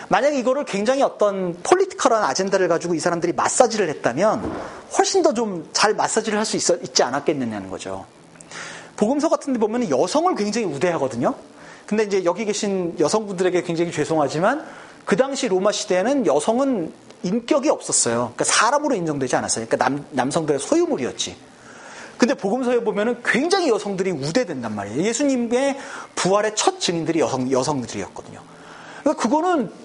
[0.09, 4.51] 만약에 이거를 굉장히 어떤 political한 아젠다를 가지고 이 사람들이 마사지를 했다면
[4.97, 8.05] 훨씬 더 좀 잘 마사지를 할 수 있지 않았겠느냐는 거죠.
[8.97, 11.35] 복음서 같은 데 보면 여성을 굉장히 우대하거든요.
[11.85, 14.65] 근데 이제 여기 계신 여성분들에게 굉장히 죄송하지만
[15.05, 18.33] 그 당시 로마 시대에는 여성은 인격이 없었어요.
[18.35, 19.65] 그러니까 사람으로 인정되지 않았어요.
[19.65, 21.35] 그러니까 남, 남성들의 소유물이었지.
[22.17, 25.01] 근데 복음서에 보면은 굉장히 여성들이 우대된단 말이에요.
[25.03, 25.77] 예수님의
[26.15, 28.39] 부활의 첫 증인들이 여성, 여성들이었거든요.
[29.01, 29.84] 그러니까 그거는 그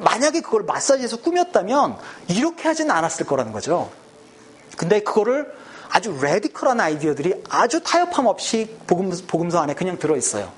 [0.00, 1.96] 만약에 그걸 마사지해서 꾸몄다면
[2.28, 3.90] 이렇게 하지는 않았을 거라는 거죠.
[4.76, 5.52] 근데 그거를
[5.88, 10.50] 아주 레디컬한 아이디어들이 아주 타협함 없이 복음, 복음서 안에 그냥 들어있어요.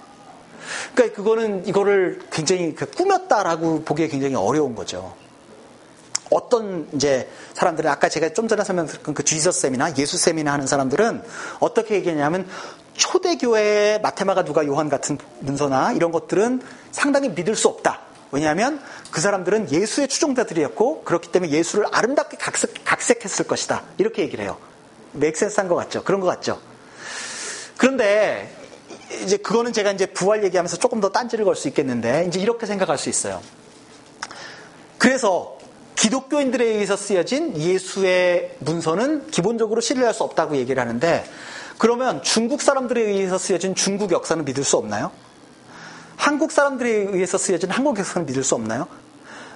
[0.95, 5.15] 그러니까 그거는 이거를 굉장히 그 꾸몄다라고 보기에 굉장히 어려운 거죠.
[6.31, 11.23] 어떤 이제 사람들은 아까 제가 좀 전에 설명드렸던 그 지저쌤이나 예수 쌤이나 하는 사람들은
[11.61, 12.47] 어떻게 얘기하냐면
[12.95, 16.61] 초대교회의 마테마가 누가 요한 같은 문서나 이런 것들은
[16.91, 18.08] 상당히 믿을 수 없다.
[18.31, 23.85] 왜냐하면 그 사람들은 예수의 추종자들이었고 그렇기 때문에 예수를 아름답게 각색, 각색 했을 것이다.
[23.99, 24.59] 이렇게 얘기를 해요.
[25.13, 26.05] 맥센스한 것 같죠?
[26.05, 26.61] 그런 것 같죠?
[27.79, 28.55] 그런데
[29.23, 32.99] 이제 그거는 제가 이제 부활 얘기하면서 조금 더 딴지를 걸 수 있겠는데 이제 이렇게 생각할
[32.99, 33.41] 수 있어요.
[34.99, 35.57] 그래서
[35.97, 41.25] 기독교인들에 의해서 쓰여진 예수의 문서는 기본적으로 신뢰할 수 없다고 얘기를 하는데
[41.79, 45.11] 그러면 중국 사람들에 의해서 쓰여진 중국 역사는 믿을 수 없나요?
[46.19, 48.87] 한국 사람들에 의해서 쓰여진 한국 역사는 믿을 수 없나요?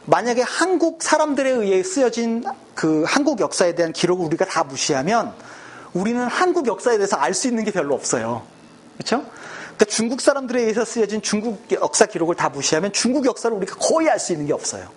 [0.07, 2.45] 만약에 한국 사람들에 의해 쓰여진
[2.75, 5.35] 그 한국 역사에 대한 기록을 우리가 다 무시하면
[5.93, 8.43] 우리는 한국 역사에 대해서 알 수 있는 게 별로 없어요.
[8.97, 9.25] 그렇죠?
[9.75, 14.19] 그러니까 중국 사람들에 의해서 쓰여진 중국 역사 기록을 다 무시하면 중국 역사를 우리가 거의 알
[14.19, 14.89] 수 있는 게 없어요.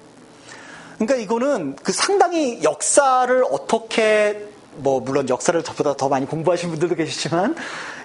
[0.97, 7.56] 그러니까 이거는 그 상당히 역사를 어떻게 뭐 물론 역사를 저보다 더 많이 공부하신 분들도 계시지만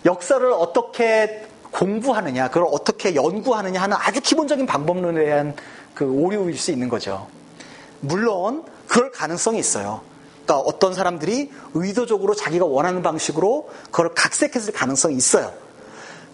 [0.06, 5.54] 역사를 어떻게 공부하느냐, 그걸 어떻게 연구하느냐 하는 아주 기본적인 방법론에 대한
[5.94, 7.28] 그 오류일 수 있는 거죠.
[8.00, 10.00] 물론 그럴 가능성이 있어요.
[10.44, 15.52] 그러니까 어떤 사람들이 의도적으로 자기가 원하는 방식으로 그걸 각색했을 가능성이 있어요.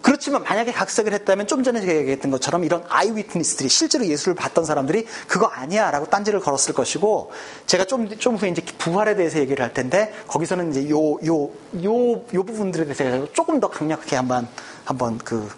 [0.01, 4.63] 그렇지만 만약에 각색을 했다면 좀 전에 제가 얘기했던 것처럼 이런 아이 위트니스들이 실제로 예수를 봤던
[4.63, 7.31] 사람들이 그거 아니야 라고 딴지를 걸었을 것이고
[7.65, 11.49] 제가 좀, 좀 후에 이제 부활에 대해서 얘기를 할 텐데 거기서는 이제 요, 요,
[11.83, 14.47] 요, 요 부분들에 대해서 조금 더 강력하게 한번,
[14.87, 15.49] 한번 그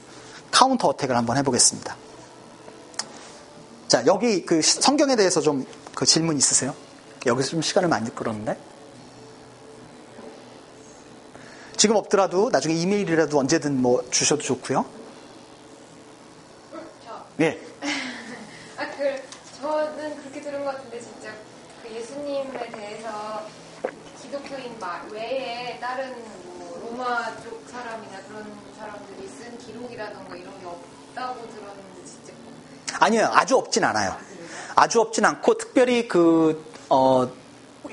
[0.52, 1.96] counter attack을 한번 해보겠습니다.
[3.88, 5.66] 자, 여기 그 성경에 대해서 좀
[6.00, 6.74] 그 질문 있으세요?
[7.26, 8.58] 여기서 좀 시간을 많이 끌었는데.
[11.76, 14.86] 지금 없더라도 나중에 이메일이라도 언제든 뭐 주셔도 좋고요.
[17.06, 17.26] 저.
[17.42, 17.62] 예.
[18.80, 19.22] 아, 그,
[19.60, 21.34] 저는 그렇게 들은 것 같은데, 진짜,
[21.84, 23.46] 그 예수님에 대해서
[24.22, 26.16] 기독교인 말 외에 다른
[26.60, 28.46] 뭐, 로마 쪽 사람이나 그런
[28.78, 32.34] 사람들이 쓴 기록이라던가 이런 게 없다고 들었는데, 진짜.
[33.00, 34.16] 아니요, 아주 없진 않아요.
[34.76, 37.30] 아주 없진 않고 특별히 그 어.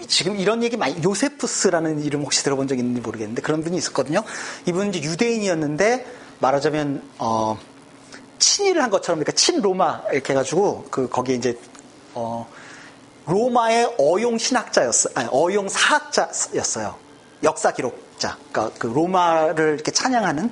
[0.09, 4.23] 지금 이런 얘기 많이 요세푸스라는 이름 혹시 들어본 적 있는지 모르겠는데 그런 분이 있었거든요.
[4.67, 6.07] 이분은 이제 유대인이었는데
[6.39, 7.59] 말하자면 어
[8.39, 11.59] 친일을 한 것처럼 그러니까 친로마 이렇게 해가지고 그 거기에 이제
[12.15, 12.47] 어
[13.27, 16.97] 로마의 어용 신학자였어, 아니, 어용 사학자였어요.
[17.43, 20.51] 역사 기록 자, 그러니까 그 로마를 이렇게 찬양하는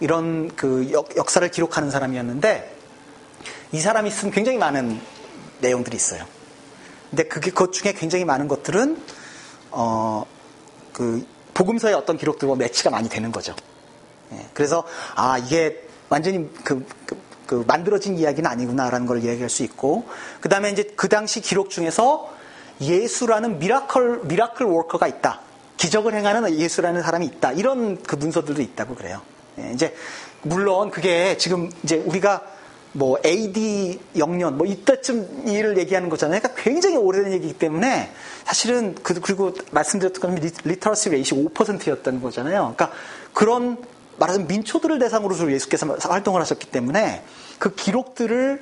[0.00, 2.76] 이런 그 역, 역사를 기록하는 사람이었는데
[3.72, 5.00] 이 사람이 쓴 굉장히 많은
[5.60, 6.24] 내용들이 있어요.
[7.10, 9.02] 근데 그게 그 중에 굉장히 많은 것들은
[9.72, 10.24] 어
[11.00, 13.54] 그 복음서의 어떤 기록들과 매치가 많이 되는 거죠.
[14.32, 20.06] 예, 그래서 아 이게 완전히 그, 그, 그 만들어진 이야기는 아니구나라는 걸 이야기할 수 있고
[20.40, 22.30] 그 다음에 이제 그 당시 기록 중에서
[22.80, 25.40] 예수라는 miracle miracle worker가 있다.
[25.80, 27.52] 기적을 행하는 예수라는 사람이 있다.
[27.52, 29.22] 이런 그 문서들도 있다고 그래요.
[29.58, 29.96] 예, 이제
[30.42, 32.42] 물론 그게 지금 이제 우리가
[32.92, 36.40] 뭐 AD 0년 뭐 이때쯤 일을 얘기하는 거잖아요.
[36.40, 38.12] 그러니까 굉장히 오래된 얘기이기 때문에
[38.44, 42.74] 사실은 그 그리고 말씀드렸던 것처럼 literacy rate이 5%였다는 거잖아요.
[42.76, 42.92] 그러니까
[43.32, 43.78] 그런
[44.18, 47.22] 말하자면 민초들을 대상으로 예수께서 활동을 하셨기 때문에
[47.58, 48.60] 그 기록들을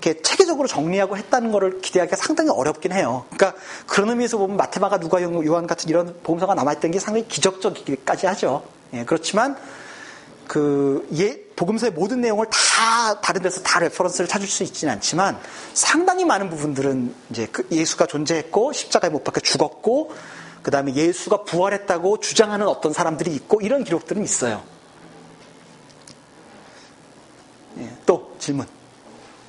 [0.00, 3.24] 이렇게 체계적으로 정리하고 했다는 것을 기대하기가 상당히 어렵긴 해요.
[3.30, 8.26] 그러니까 그런 의미에서 보면 마태 마가 누가 요한 같은 이런 복음서가 남아있던 게 상당히 기적적이기까지
[8.26, 8.62] 하죠.
[8.92, 9.56] 예, 그렇지만
[10.46, 15.38] 그 예, 복음서의 모든 내용을 다 다른 데서 다 reference를 찾을 수 있지는 않지만
[15.74, 20.12] 상당히 많은 부분들은 이제 그 예수가 존재했고 십자가에 못 박혀 죽었고
[20.62, 24.62] 그 다음에 예수가 부활했다고 주장하는 어떤 사람들이 있고 이런 기록들은 있어요.
[27.78, 28.66] 예, 또 질문.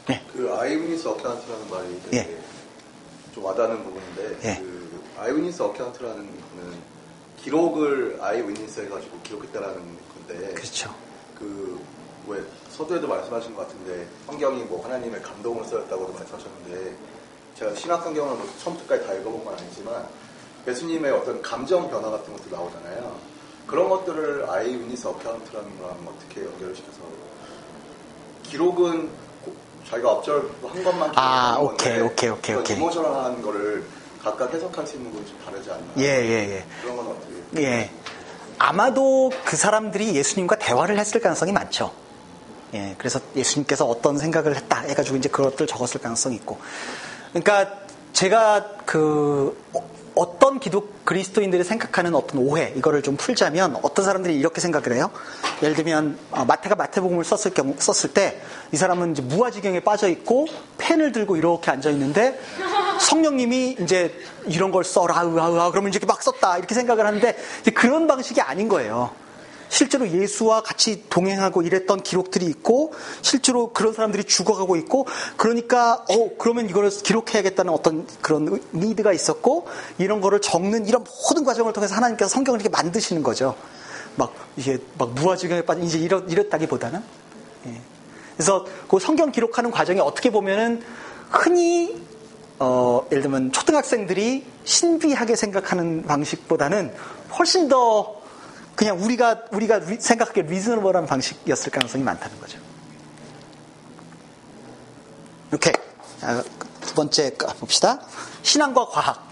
[0.07, 0.23] 네.
[0.33, 2.39] 그 eyewitness account라는 말이 되게 예.
[3.33, 4.55] 좀 와닿는 부분인데 예.
[4.59, 6.97] 그 eyewitness account라는 거는
[7.41, 10.93] 기록을 eyewitness 해가지고 기록했다라는 건데 그렇죠.
[11.37, 16.95] 그 왜 서두에도 말씀하신 것 같은데 성경이 뭐 하나님의 감동을 쓰였다고도 말씀하셨는데
[17.55, 20.07] 제가 신약 성경을 뭐 처음부터 끝까지 다 읽어본 건 아니지만
[20.67, 23.17] 예수님의 어떤 감정 변화 같은 것도 나오잖아요.
[23.65, 26.99] 그런 것들을 eyewitness account라는 거랑 어떻게 연결을 시켜서
[28.43, 29.09] 기록은
[29.89, 33.85] 자기가 observe한 것만 아 오케이 오케이 오케이 오케이 emotional한 거를
[34.21, 35.83] 각각 해석할 수 있는 건 좀 다르지 않나?
[35.97, 36.29] 예예예.
[36.29, 36.65] 예, 예.
[36.81, 37.63] 그런 건 어떻게?
[37.63, 37.89] 예.
[38.59, 41.93] 아마도 그 사람들이 예수님과 대화를 했을 가능성이 많죠.
[42.73, 42.95] 예.
[42.97, 46.57] 그래서 예수님께서 어떤 생각을 했다 해가지고 이제 그것들 적었을 가능성이 있고.
[47.31, 47.71] 그러니까
[48.13, 49.57] 제가 그
[50.17, 55.11] 어떤 기독 그리스도인들이 생각하는 어떤 오해 이거를 좀 풀자면 어떤 사람들이 이렇게 생각을 해요.
[55.61, 60.47] 예를 들면 어, 마태가 마태복음을 썼을 경우 썼을 때 이 사람은 이제 무아지경에 빠져 있고
[60.77, 62.39] 펜을 들고 이렇게 앉아 있는데
[62.99, 64.13] 성령님이 이제
[64.47, 67.37] 이런 걸 써라 으아 으아 그러면 이렇게 막 썼다 이렇게 생각을 하는데
[67.73, 69.11] 그런 방식이 아닌 거예요.
[69.69, 76.69] 실제로 예수와 같이 동행하고 이랬던 기록들이 있고 실제로 그런 사람들이 죽어가고 있고 그러니까 어 그러면
[76.69, 82.61] 이거를 기록해야겠다는 어떤 그런 니드가 있었고 이런 거를 적는 이런 모든 과정을 통해서 하나님께서 성경을
[82.61, 83.55] 이렇게 만드시는 거죠.
[84.15, 87.01] 막 이게 막 무아지경에 빠진 이제 이렇, 이랬다기보다는
[87.67, 87.81] 예.
[88.35, 90.81] 그래서 그 성경 기록하는 과정이 어떻게 보면은
[91.29, 92.01] 흔히
[92.59, 96.93] 어, 예를 들면 초등학생들이 신비하게 생각하는 방식보다는
[97.37, 98.16] 훨씬 더
[98.77, 102.59] 그냥 우리가 우리가 생각하기에 리즈너블한 방식이었을 가능성이 많다는 거죠.
[105.49, 105.73] 이렇게
[106.21, 106.43] 아,
[106.81, 107.99] 두 번째 봅시다.
[108.43, 109.27] 신앙과 과학.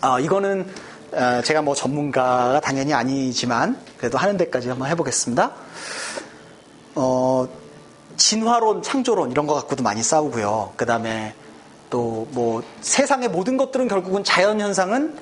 [0.00, 0.72] 아, 이거는
[1.12, 5.50] 어, 제가 뭐 전문가가 당연히 아니지만 그래도 하는 데까지 한번 해보겠습니다.
[6.94, 7.48] 어,
[8.16, 10.74] 진화론, 창조론 이런 거 갖고도 많이 싸우고요.
[10.76, 11.34] 그 다음에
[11.90, 15.18] 또 뭐 세상의 모든 것들은 결국은 자연 현상은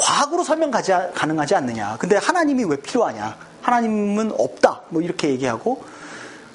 [0.00, 1.96] 과학으로 설명 가능하지 않느냐.
[1.98, 3.36] 근데 하나님이 왜 필요하냐?
[3.60, 4.82] 하나님은 없다.
[4.88, 5.84] 뭐 이렇게 얘기하고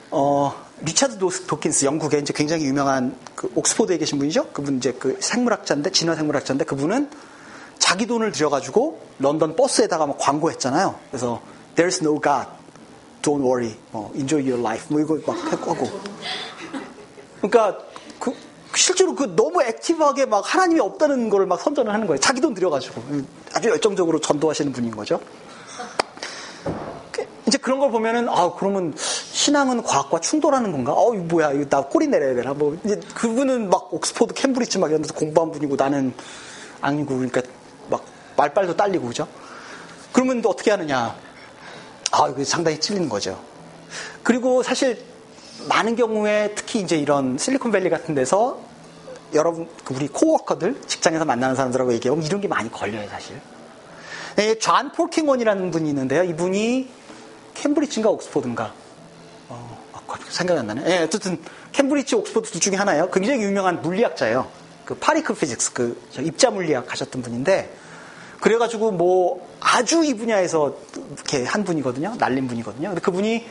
[0.10, 4.48] 어, 리차드 도킨스 영국의 이제 굉장히 유명한 그 옥스포드에 계신 분이죠.
[4.52, 7.10] 그분 이제 그 생물학자인데 진화 생물학자인데 그분은
[7.78, 10.96] 자기 돈을 들여가지고 런던 버스에다가 막 광고했잖아요.
[11.12, 11.42] 그래서
[11.76, 12.48] There's no God,
[13.22, 15.88] don't worry, 뭐, enjoy your life, 뭐 이거 막 하고.
[17.42, 17.78] 그러니까
[18.18, 18.34] 그
[18.76, 22.20] 실제로 그 너무 액티브하게 막 하나님이 없다는 걸 막 선전을 하는 거예요.
[22.20, 23.02] 자기 돈 들여가지고
[23.54, 25.20] 아주 열정적으로 전도하시는 분인 거죠.
[27.48, 30.94] 이제 그런 걸 보면은 아 그러면 신앙은 과학과 충돌하는 건가?
[30.94, 32.54] 어 이거 뭐야 이거 나 꼬리 내려야 되나?
[32.56, 36.12] 뭐 이제 그분은 막 옥스포드 캠브리지 막 이런 데서 공부한 분이고 나는
[36.82, 37.44] 아니고 그러니까
[37.90, 38.04] 막
[38.36, 39.28] 말빨도 딸리고 그죠?
[40.12, 41.16] 그러면 또 어떻게 하느냐?
[42.12, 43.40] 아 이거 상당히 찔리는 거죠.
[44.24, 45.00] 그리고 사실
[45.70, 48.60] 많은 경우에 특히 이제 이런 실리콘밸리 같은 데서
[49.34, 53.40] 여러분 그 우리 코워커들 직장에서 만나는 사람들하고 얘기하면 이런 게 많이 걸려요 사실.
[54.36, 56.24] 네, 존 폴킹혼이라는 분이 있는데요.
[56.24, 56.90] 이분이
[57.54, 58.74] 캠브리지인가 옥스포드인가
[59.50, 60.84] 어, 아, 생각이 안 나네.
[60.88, 63.10] 예, 어쨌든 캠브리지 옥스포드 둘 중에 하나예요.
[63.12, 64.48] 굉장히 유명한 물리학자예요.
[64.86, 67.74] 그 particle physics 그 입자 물리학 하셨던 분인데
[68.40, 70.76] 그래가지고 뭐 아주 이 분야에서
[71.14, 72.16] 이렇게 한 분이거든요.
[72.20, 72.90] 날린 분이거든요.
[72.90, 73.46] 근데 그분이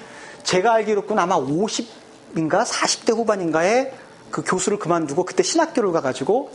[0.44, 3.92] 제가 알기로는 아마 50인가 40대 후반인가에
[4.34, 6.50] 그 교수를 그만두고 그때 신학교를 가가지고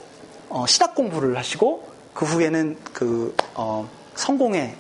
[0.50, 4.76] 어, 신학 공부를 하시고 그 후에는 그 어, 성공의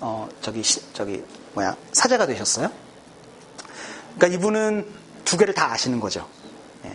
[0.00, 2.70] 어, 저기 시, 저기 뭐야 사자가 되셨어요.
[4.16, 4.86] 그러니까 이분은
[5.24, 6.28] 두 개를 다 아시는 거죠.
[6.84, 6.94] 예.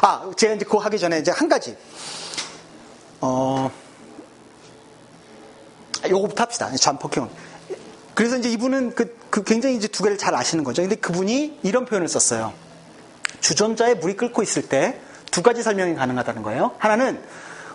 [0.00, 1.76] 아 제가 이제 그거 하기 전에 이제 한 가지
[3.20, 3.70] 어
[6.08, 6.74] 요거부터 합시다.
[6.76, 7.28] 잔 포켓몬.
[8.14, 10.80] 그래서 이제 이분은 그, 그 굉장히 이제 두 개를 잘 아시는 거죠.
[10.80, 12.54] 근데 그분이 이런 표현을 썼어요.
[13.40, 15.00] 주전자에 물이 끓고 있을 때
[15.36, 16.72] 두 가지 설명이 가능하다는 거예요.
[16.78, 17.20] 하나는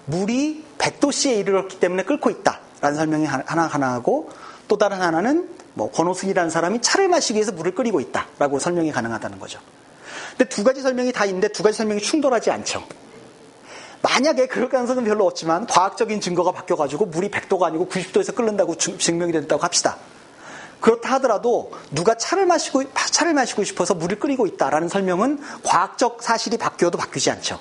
[0.05, 4.31] 물이 100도씨에 이르렀기 때문에 끓고 있다라는 설명이 하나 하나 하고
[4.67, 9.59] 또 다른 하나는 뭐 권호승이라는 사람이 차를 마시기 위해서 물을 끓이고 있다라고 설명이 가능하다는 거죠.
[10.31, 12.83] 근데 두 가지 설명이 다 있는데 두 가지 설명이 충돌하지 않죠.
[14.01, 19.61] 만약에 그럴 가능성은 별로 없지만 과학적인 증거가 바뀌어가지고 물이 100도가 아니고 90도에서 끓는다고 증명이 된다고
[19.61, 19.97] 합시다.
[20.81, 26.97] 그렇다 하더라도 누가 차를 마시고 차를 마시고 싶어서 물을 끓이고 있다라는 설명은 과학적 사실이 바뀌어도
[26.97, 27.59] 바뀌지 않죠.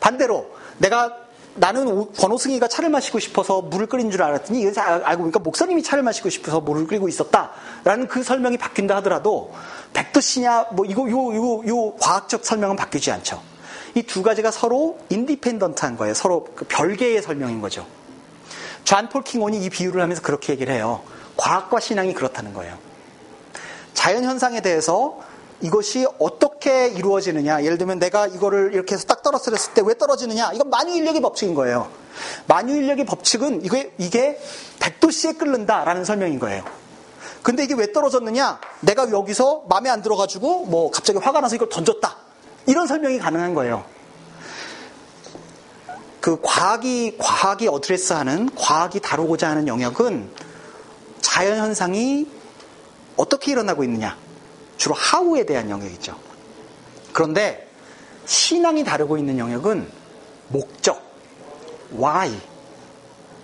[0.00, 1.16] 반대로 내가
[1.54, 6.60] 나는 권호승이가 차를 마시고 싶어서 물을 끓인 줄 알았더니 알고 보니까 목사님이 차를 마시고 싶어서
[6.60, 9.52] 물을 끓이고 있었다라는 그 설명이 바뀐다 하더라도
[9.92, 13.42] 백도 씨냐 뭐 이거 요 요 요 과학적 설명은 바뀌지 않죠.
[13.94, 16.14] 이 두 가지가 서로 independent한 거예요.
[16.14, 17.86] 서로 그 별개의 설명인 거죠.
[18.84, 21.02] 존 폴킹혼이 이 비유를 하면서 그렇게 얘기를 해요.
[21.36, 22.76] 과학과 신앙이 그렇다는 거예요.
[23.94, 25.20] 자연 현상에 대해서
[25.60, 27.62] 이것이 어떻게 이루어지느냐.
[27.62, 30.52] 예를 들면 내가 이거를 이렇게 해서 딱 떨어뜨렸을 때 왜 떨어지느냐.
[30.54, 31.88] 이건 만유 인력의 법칙인 거예요.
[32.48, 34.40] 만유 인력의 법칙은 이게, 이게
[34.80, 36.64] 100도씨에 끓는다라는 설명인 거예요.
[37.42, 38.60] 근데 이게 왜 떨어졌느냐?
[38.80, 42.16] 내가 여기서 마음에 안 들어가지고 뭐 갑자기 화가 나서 이걸 던졌다.
[42.66, 43.84] 이런 설명이 가능한 거예요.
[46.20, 50.30] 그 과학이, 과학이 어드레스하는, 과학이 다루고자 하는 영역은
[51.22, 52.28] 자연 현상이
[53.16, 54.18] 어떻게 일어나고 있느냐.
[54.76, 56.18] 주로 하우에 대한 영역이죠.
[57.14, 57.68] 그런데
[58.26, 59.88] 신앙이 다루고 있는 영역은
[60.48, 61.02] 목적,
[61.94, 62.38] why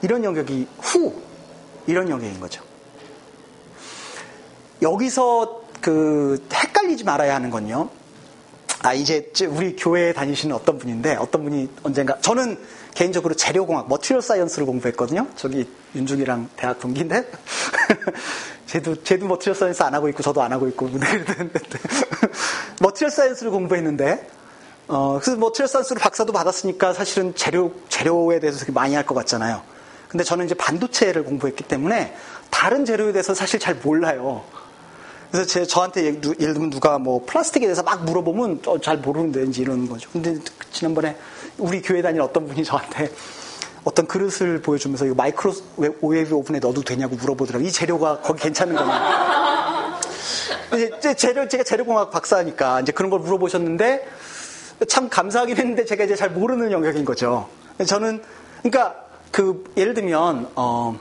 [0.02, 1.14] 이런 영역이 후
[1.86, 2.62] 이런 영역인 거죠.
[4.82, 7.90] 여기서 그 헷갈리지 말아야 하는 건요.
[8.82, 12.58] 아 이제 우리 교회에 다니시는 어떤 분인데 어떤 분이 언젠가 저는
[12.98, 15.28] 개인적으로 재료공학, material science를 공부했거든요.
[15.36, 17.30] 저기 윤중이랑 대학 동기인데
[18.66, 20.90] 쟤도 쟤도 material science 안 하고 있고 저도 안 하고 있고
[22.80, 24.28] material science를 공부했는데
[24.88, 29.62] 어 그래서 material science로 박사도 받았으니까 사실은 재료 재료에 대해서 되게 많이 알 것 같잖아요.
[30.08, 32.16] 근데 저는 이제 반도체를 공부했기 때문에
[32.50, 34.42] 다른 재료에 대해서 사실 잘 몰라요.
[35.30, 39.62] 그래서 제 저한테 예를 들면 누가 뭐 플라스틱에 대해서 막 물어보면 어, 잘 모르는데 이제
[39.62, 40.10] 이러는 거죠.
[40.12, 40.36] 근데
[40.72, 41.16] 지난번에
[41.58, 43.10] 우리 교회 다니는 어떤 분이 저한테
[43.84, 47.68] 어떤 그릇을 보여주면서 이거 마이크로웨이브 오븐에 넣어도 되냐고 물어보더라고요.
[47.68, 49.98] 이 재료가 거기 괜찮은 거냐.
[50.98, 54.06] 이제 재료, 제가 재료공학 박사니까 이제 그런 걸 물어보셨는데
[54.88, 57.48] 참 감사하긴 했는데 제가 이제 잘 모르는 영역인 거죠.
[57.84, 58.22] 저는,
[58.62, 58.96] 그러니까
[59.30, 60.98] 그, 예를 들면, 어,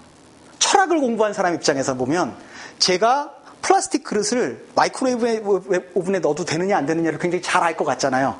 [0.59, 2.35] 철학을 공부한 사람 입장에서 보면
[2.79, 8.37] 제가 플라스틱 그릇을 microwave oven에 넣어도 되느냐 안 되느냐를 굉장히 잘 알 것 같잖아요.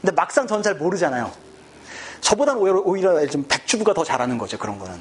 [0.00, 1.30] 근데 막상 전 잘 모르잖아요.
[2.20, 5.00] 저보다는 오히려, 오히려 좀 백주부가 더 잘 아는 거죠, 그런 거는.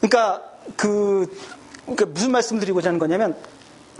[0.00, 0.42] 그러니까
[0.76, 1.26] 그,
[1.82, 3.36] 그러니까 무슨 말씀 드리고자 하는 거냐면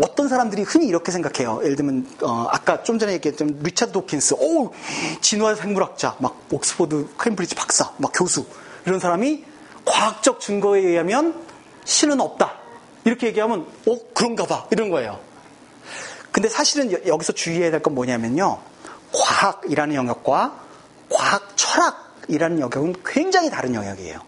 [0.03, 1.61] 어떤 사람들이 흔히 이렇게 생각해요.
[1.65, 4.73] 예를 들면 어, 아까 좀 전에 얘기했던 리차드 도킨스, 오
[5.21, 8.45] 진화 생물학자, 막 옥스포드 캠브리지 박사, 막 교수
[8.85, 9.45] 이런 사람이
[9.85, 11.43] 과학적 증거에 의하면
[11.85, 12.53] 신은 없다
[13.05, 15.19] 이렇게 얘기하면 어 그런가 봐 이런 거예요.
[16.31, 18.59] 근데 사실은 여, 기서 주의해야 될 건 뭐냐면요,
[19.15, 20.66] 과학이라는 영역과
[21.09, 24.21] 과학 철학이라는 영역은 굉장히 다른 영역이에요.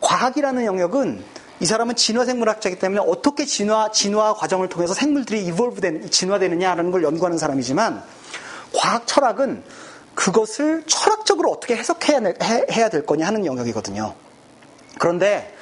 [0.00, 1.24] 과학이라는 영역은
[1.60, 8.02] 이 사람은 진화생물학자이기 때문에 어떻게 진화, 진화 과정을 통해서 생물들이 이볼브된, 진화되느냐라는 걸 연구하는 사람이지만
[8.76, 9.64] 과학 철학은
[10.14, 12.20] 그것을 철학적으로 어떻게 해석해야
[12.70, 14.14] 해야 될 거냐 하는 영역이거든요.
[14.98, 15.54] 그런데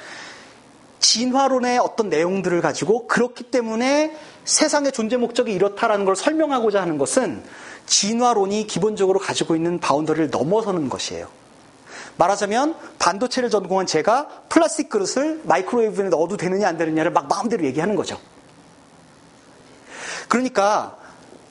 [0.99, 4.15] 진화론의 어떤 내용들을 가지고 그렇기 때문에
[4.45, 7.43] 세상의 존재 목적이 이렇다라는 걸 설명하고자 하는 것은
[7.85, 11.27] 진화론이 기본적으로 가지고 있는 boundary를 넘어서는 것이에요.
[12.17, 18.19] 말하자면 반도체를 전공한 제가 플라스틱 그릇을 microwave에 넣어도 되느냐 안 되느냐를 막 마음대로 얘기하는 거죠.
[20.27, 20.97] 그러니까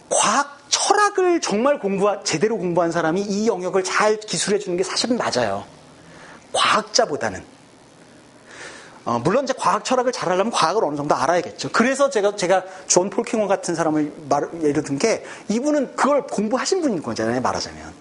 [0.08, 5.64] 과학 철학을 정말 공부 제대로 공부한 사람이 이 영역을 잘 기술해 주는 게 사실은 맞아요.
[6.52, 7.51] 과학자보다는.
[9.04, 11.70] 어, 물론 이제 과학 철학을 잘 하려면 과학을 어느 정도 알아야겠죠.
[11.72, 17.02] 그래서 제가 제가 존 폴킹혼 같은 사람을 말, 예를 든 게 이분은 그걸 공부하신 분인
[17.02, 17.40] 거잖아요.
[17.40, 17.92] 말하자면.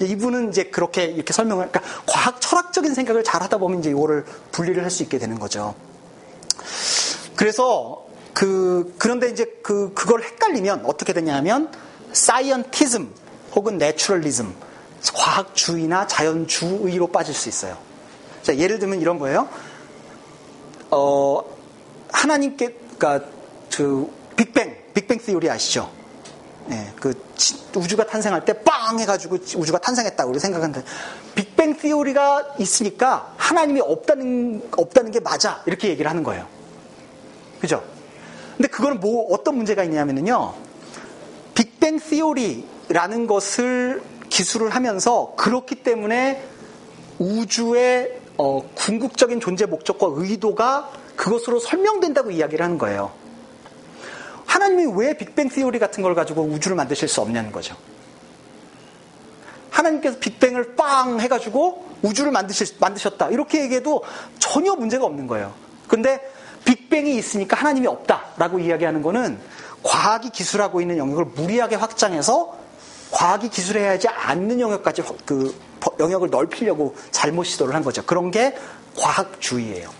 [0.00, 4.82] 이분은 이제 그렇게 이렇게 설명을, 그러니까 과학 철학적인 생각을 잘 하다 보면 이제 이거를 분리를
[4.82, 5.74] 할 수 있게 되는 거죠.
[7.36, 11.70] 그래서 그, 그런데 이제 그, 그걸 헷갈리면 어떻게 되냐면,
[12.12, 13.12] scientism
[13.54, 14.54] 혹은 naturalism,
[15.14, 17.76] 과학주의나 자연주의로 빠질 수 있어요.
[18.42, 19.48] 자, 예를 들면 이런 거예요.
[20.90, 21.42] 어,
[22.12, 23.20] 하나님께, 그니까,
[23.74, 25.90] 그, 빅뱅, 빅뱅 theory 아시죠?
[26.70, 27.14] 예, 그
[27.74, 30.82] 우주가 탄생할 때 빵 해가지고 우주가 탄생했다고 생각하는데
[31.34, 36.46] 빅뱅 theory가 있으니까 하나님이 없다는 없다는 게 맞아 이렇게 얘기를 하는 거예요.
[37.60, 37.82] 그죠?
[38.56, 40.54] 근데 그거는 뭐 어떤 문제가 있냐면요.
[41.54, 46.42] 빅뱅 티오리라는 것을 기술을 하면서 그렇기 때문에
[47.18, 53.12] 우주의 어, 궁극적인 존재 목적과 의도가 그것으로 설명된다고 이야기를 하는 거예요.
[54.46, 57.76] 하나님이 왜 빅뱅 티오리 같은 걸 가지고 우주를 만드실 수 없냐는 거죠.
[59.68, 63.28] 하나님께서 빅뱅을 빵 해가지고 우주를 만드실, 만드셨다.
[63.28, 64.02] 이렇게 얘기해도
[64.38, 65.52] 전혀 문제가 없는 거예요.
[65.86, 66.18] 근데
[66.64, 69.38] 빅뱅이 있으니까 하나님이 없다라고 이야기하는 거는
[69.82, 72.56] 과학이 기술하고 있는 영역을 무리하게 확장해서
[73.10, 75.54] 과학이 기술해야 하지 않는 영역까지 그
[75.98, 78.04] 영역을 넓히려고 잘못 시도를 한 거죠.
[78.04, 78.56] 그런 게
[78.96, 79.90] 과학주의예요.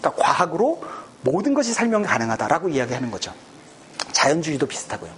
[0.00, 0.82] 그러니까 과학으로
[1.22, 3.32] 모든 것이 설명이 가능하다라고 이야기하는 거죠.
[4.12, 5.10] 자연주의도 비슷하고요.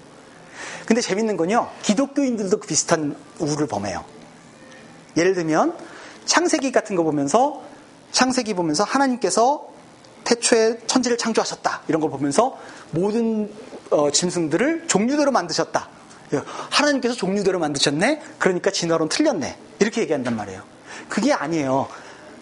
[0.86, 4.04] 근데 재밌는 건요, 기독교인들도 그 비슷한 우를 범해요.
[5.16, 5.76] 예를 들면,
[6.24, 7.62] 창세기 같은 거 보면서,
[8.10, 9.68] 창세기 보면서 하나님께서
[10.24, 11.82] 태초에 천지를 창조하셨다.
[11.88, 12.58] 이런 걸 보면서
[12.90, 13.52] 모든
[13.90, 15.88] 어, 짐승들을 종류대로 만드셨다.
[16.34, 18.22] 예, 하나님께서 종류대로 만드셨네?
[18.38, 19.56] 그러니까 진화론 틀렸네.
[19.80, 20.62] 이렇게 얘기한단 말이에요.
[21.08, 21.88] 그게 아니에요.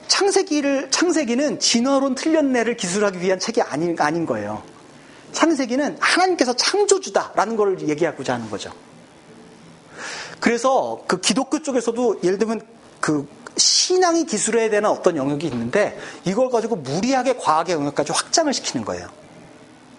[0.09, 4.63] 창세기를, 창세기는 진화론 틀렸네를 기술하기 위한 책이 아닌, 아닌 거예요.
[5.33, 8.73] 창세기는 하나님께서 창조주다라는 걸 얘기하고자 하는 거죠.
[10.41, 12.63] 그래서 그 기독교 쪽에서도 예를 들면
[13.01, 19.09] 그 신앙이 기술해야 되는 어떤 영역이 있는데 이걸 가지고 무리하게 과학의 영역까지 확장을 시키는 거예요.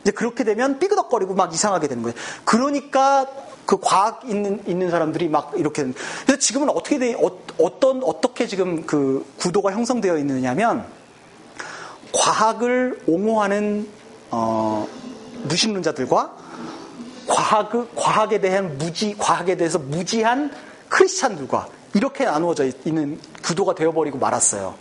[0.01, 2.15] 이제 그렇게 되면 삐그덕거리고 막 이상하게 되는 거예요.
[2.43, 3.27] 그러니까
[3.65, 5.85] 그 과학 있는 있는 사람들이 막 이렇게
[6.25, 10.85] 그래서 지금은 어떻게 돼 어, 떤 어떻게 지금 그 구도가 형성되어 있느냐면
[12.13, 13.87] 과학을 옹호하는
[14.31, 14.87] 어
[15.43, 16.41] 무신론자들과
[17.27, 20.51] 과학, 과학에 대한 무지, 과학에 대해서 무지한
[20.89, 24.75] 크리스찬들과 이렇게 나누어져 있는 구도가 되어버리고 말았어요.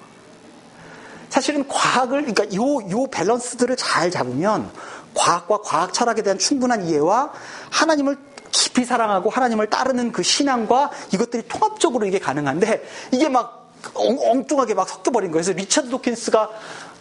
[1.28, 4.70] 사실은 과학을, 그러니까 요, 요 밸런스들을 잘 잡으면
[5.14, 7.32] 과학과 과학 철학에 대한 충분한 이해와
[7.70, 8.18] 하나님을
[8.50, 12.82] 깊이 사랑하고 하나님을 따르는 그 신앙과 이것들이 통합적으로 이게 가능한데
[13.12, 13.60] 이게 막
[13.94, 15.42] 엉 뚱하게 막 섞여버린 거예요.
[15.42, 16.50] 그래서 리차드 도킨스가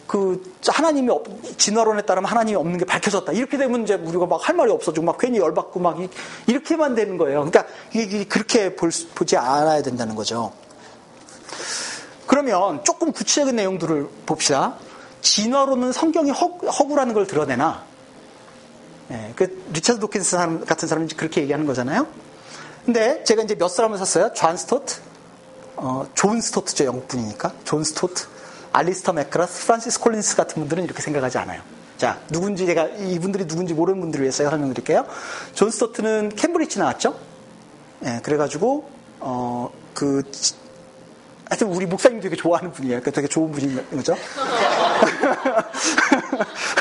[0.06, 1.08] 그 하나님이
[1.56, 3.32] 진화론에 따르면 하나님이 없는 게 밝혀졌다.
[3.32, 5.98] 이렇게 되면 이제 우리가 막 할 말이 없어지고 막 괜히 열받고 막
[6.46, 7.44] 이렇게만 되는 거예요.
[7.44, 10.52] 그러니까 이게 그렇게 볼, 보지 않아야 된다는 거죠.
[12.26, 14.76] 그러면 조금 구체적인 내용들을 봅시다.
[15.20, 17.84] 진화론은 성경이 허, 허구라는 걸 드러내나?
[19.10, 22.06] 네, 그 리차드 도킨스 사람, 같은 사람이 그렇게 얘기하는 거잖아요.
[22.86, 24.32] 근데 제가 이제 몇 사람을 썼어요?
[24.34, 25.00] 존 스토트,
[25.76, 28.26] 어, 존 스토트죠 영국 분이니까 존 스토트.
[28.72, 31.60] 알리스터 맥그라스, 프란시스 콜린스 같은 분들은 이렇게 생각하지 않아요.
[31.96, 35.04] 자, 누군지 제가 이분들이 누군지 모르는 분들을 위해서 설명드릴게요.
[35.54, 37.18] 존 스토트는 캠브리지 나왔죠?
[38.04, 38.88] 예, 그래가지고
[39.18, 40.22] 어 그
[41.48, 43.00] 하여튼 우리 목사님 되게 좋아하는 분이에요.
[43.00, 44.16] 그러니까 되게 좋은 분인 거죠.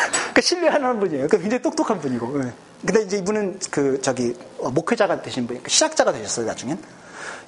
[0.40, 1.28] 그러니까 신뢰하는 분이에요.
[1.28, 2.44] 그러니까 굉장히 똑똑한 분이고.
[2.44, 2.54] 예.
[2.86, 6.82] 근데 이제 이분은 그 저기 어, 목회자가 되신 분, 그러니까 신학자가 되셨어요 나중엔.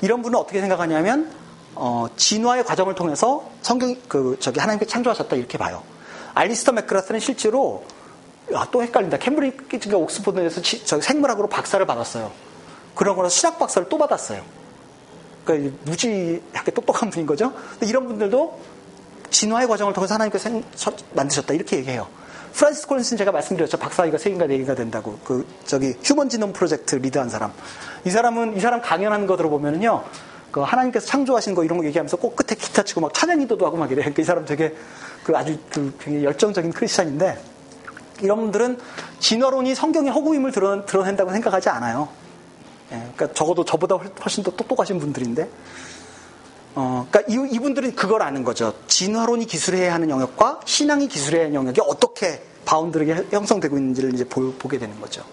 [0.01, 1.31] 이런 분은 어떻게 생각하냐면
[1.73, 5.83] 어, 진화의 과정을 통해서 성경 그 저기 하나님께서 창조하셨다 이렇게 봐요.
[6.33, 7.85] 알리스터 맥그라스는 실제로
[8.53, 9.17] 아, 또 헷갈린다.
[9.17, 12.31] 캠브리진가 옥스퍼드에서 저 생물학으로 박사를 받았어요.
[12.93, 14.43] 그러고 신학 박사를 또 받았어요.
[15.45, 17.53] 그러니까 무지하게 똑똑한 분인 거죠.
[17.71, 18.59] 근데 이런 분들도
[19.29, 22.07] 진화의 과정을 통해서 하나님께서 생, 만드셨다 이렇게 얘기해요.
[22.53, 23.77] 프란시스 콜린스는 제가 말씀드렸죠.
[23.77, 25.17] 박사학위가 3개인가 4개가 된다고.
[25.23, 27.51] 그, 저기, Human Genome Project lead한 사람.
[28.05, 30.03] 이 사람은, 이 사람 강연하는 거 들어보면은요,
[30.51, 33.77] 그 하나님께서 창조하신 거 이런 거 얘기하면서 꼭 끝에 기타 치고 막 찬양 기도도 하고
[33.77, 34.01] 막 이래.
[34.01, 34.75] 그러니까 이 사람 되게
[35.23, 37.37] 그 아주 그 굉장히 열정적인 크리스찬인데,
[38.21, 38.77] 이런 분들은
[39.19, 42.09] 진화론이 성경의 허구임을 드러, 드러낸다고 생각하지 않아요.
[42.91, 45.49] 예, 그러니까 적어도 저보다 훨씬 더 똑똑하신 분들인데,
[46.75, 48.73] 어, 그러니까 이, 이분들은 그걸 아는 거죠.
[48.87, 54.77] 진화론이 기술해야 하는 영역과 신앙이 기술해야 하는 영역이 어떻게 바운드르게 형성되고 있는지를 이제 보, 보게
[54.77, 55.23] 되는 거죠.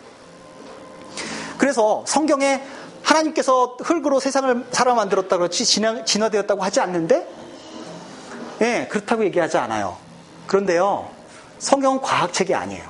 [1.59, 2.63] 그래서 성경에
[3.03, 7.29] 하나님께서 흙으로 세상을 사람 만들었다 그렇지 진화, 진화되었다고 하지 않는데,
[8.61, 9.97] 예, 그렇다고 얘기하지 않아요.
[10.47, 11.09] 그런데요,
[11.59, 12.85] 성경은 과학책이 아니에요.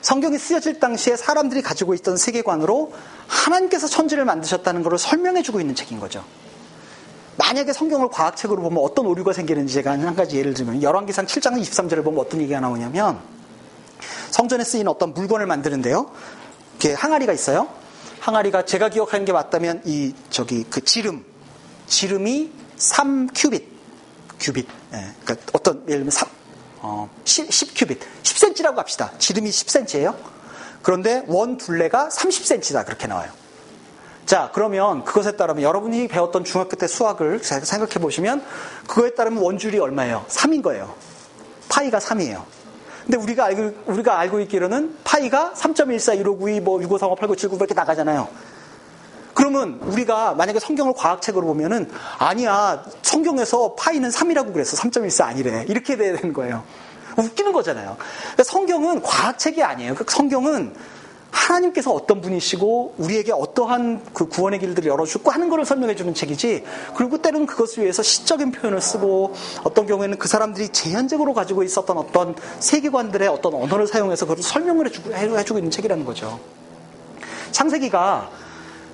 [0.00, 2.92] 성경이 쓰여질 당시에 사람들이 가지고 있던 세계관으로
[3.26, 6.24] 하나님께서 천지를 만드셨다는 것을 설명해주고 있는 책인 거죠.
[7.38, 12.02] 만약에 성경을 과학책으로 보면 어떤 오류가 생기는지 제가 한 가지 예를 들면 열왕기상 7장 23절을
[12.02, 13.20] 보면 어떤 얘기가 나오냐면
[14.30, 16.10] 성전에 쓰인 어떤 물건을 만드는데요.
[16.72, 17.68] 이렇게 항아리가 있어요.
[18.20, 21.24] 항아리가 제가 기억하는 게 맞다면 이 저기 그 지름
[21.86, 23.68] 지름이 3 큐빗
[24.40, 26.28] 큐빗 예, 그러니까 어떤 예를 들면 3,
[26.80, 29.12] 어, 10, 10 큐빗 10cm라고 합시다.
[29.18, 30.16] 지름이 10cm예요.
[30.82, 33.30] 그런데 원 둘레가 30cm다 그렇게 나와요.
[34.28, 38.44] 자, 그러면 그것에 따르면 여러분이 배웠던 중학교 때 수학을 생각해 보시면
[38.86, 40.26] 그거에 따르면 원줄이 얼마예요?
[40.28, 40.92] 3인 거예요.
[41.70, 42.42] 파이가 3이에요.
[43.04, 48.28] 근데 우리가 알고, 우리가 알고 있기로는 파이가 3.14, 1592, 뭐 6535, 8979 이렇게 나가잖아요.
[49.32, 54.76] 그러면 우리가 만약에 성경을 과학책으로 보면은 아니야, 성경에서 파이는 3이라고 그랬어.
[54.76, 55.64] 3.14 아니래.
[55.68, 56.64] 이렇게 돼야 되는 거예요.
[57.16, 57.96] 웃기는 거잖아요.
[57.98, 59.94] 그러니까 성경은 과학책이 아니에요.
[59.94, 60.74] 그 성경은
[61.30, 66.64] 하나님께서 어떤 분이시고 우리에게 어떠한 그 구원의 길들을 열어주고 하는 것을 설명해 주는 책이지
[66.96, 72.34] 그리고 때로는 그것을 위해서 시적인 표현을 쓰고 어떤 경우에는 그 사람들이 제한적으로 가지고 있었던 어떤
[72.60, 76.40] 세계관들의 어떤 언어를 사용해서 그것을 설명을 해주고, 해주고 있는 책이라는 거죠.
[77.52, 78.30] 창세기가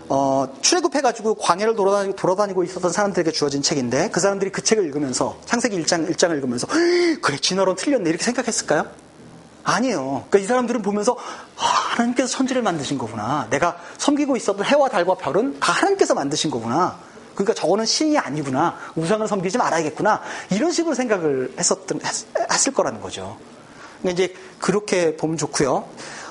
[0.08, 5.82] 어, 출애굽해가지고 광야를 돌아다니고, 돌아다니고 있었던 사람들에게 주어진 책인데 그 사람들이 그 책을 읽으면서 창세기
[5.82, 6.66] 1장, 1장을 읽으면서
[7.22, 9.03] 그래 진화론 틀렸네 이렇게 생각했을까요?
[9.64, 10.26] 아니에요.
[10.28, 11.16] 그러니까 이 사람들은 보면서
[11.56, 13.46] 아, 하나님께서 천지를 만드신 거구나.
[13.50, 16.98] 내가 섬기고 있었던 해와 달과 별은 다 하나님께서 만드신 거구나.
[17.34, 18.76] 그러니까 저거는 신이 아니구나.
[18.94, 20.20] 우상을 섬기지 말아야겠구나.
[20.50, 23.36] 이런 식으로 생각을 했었던 했, 을 거라는 거죠.
[24.00, 25.88] 근데 이제 그렇게 보면 좋고요.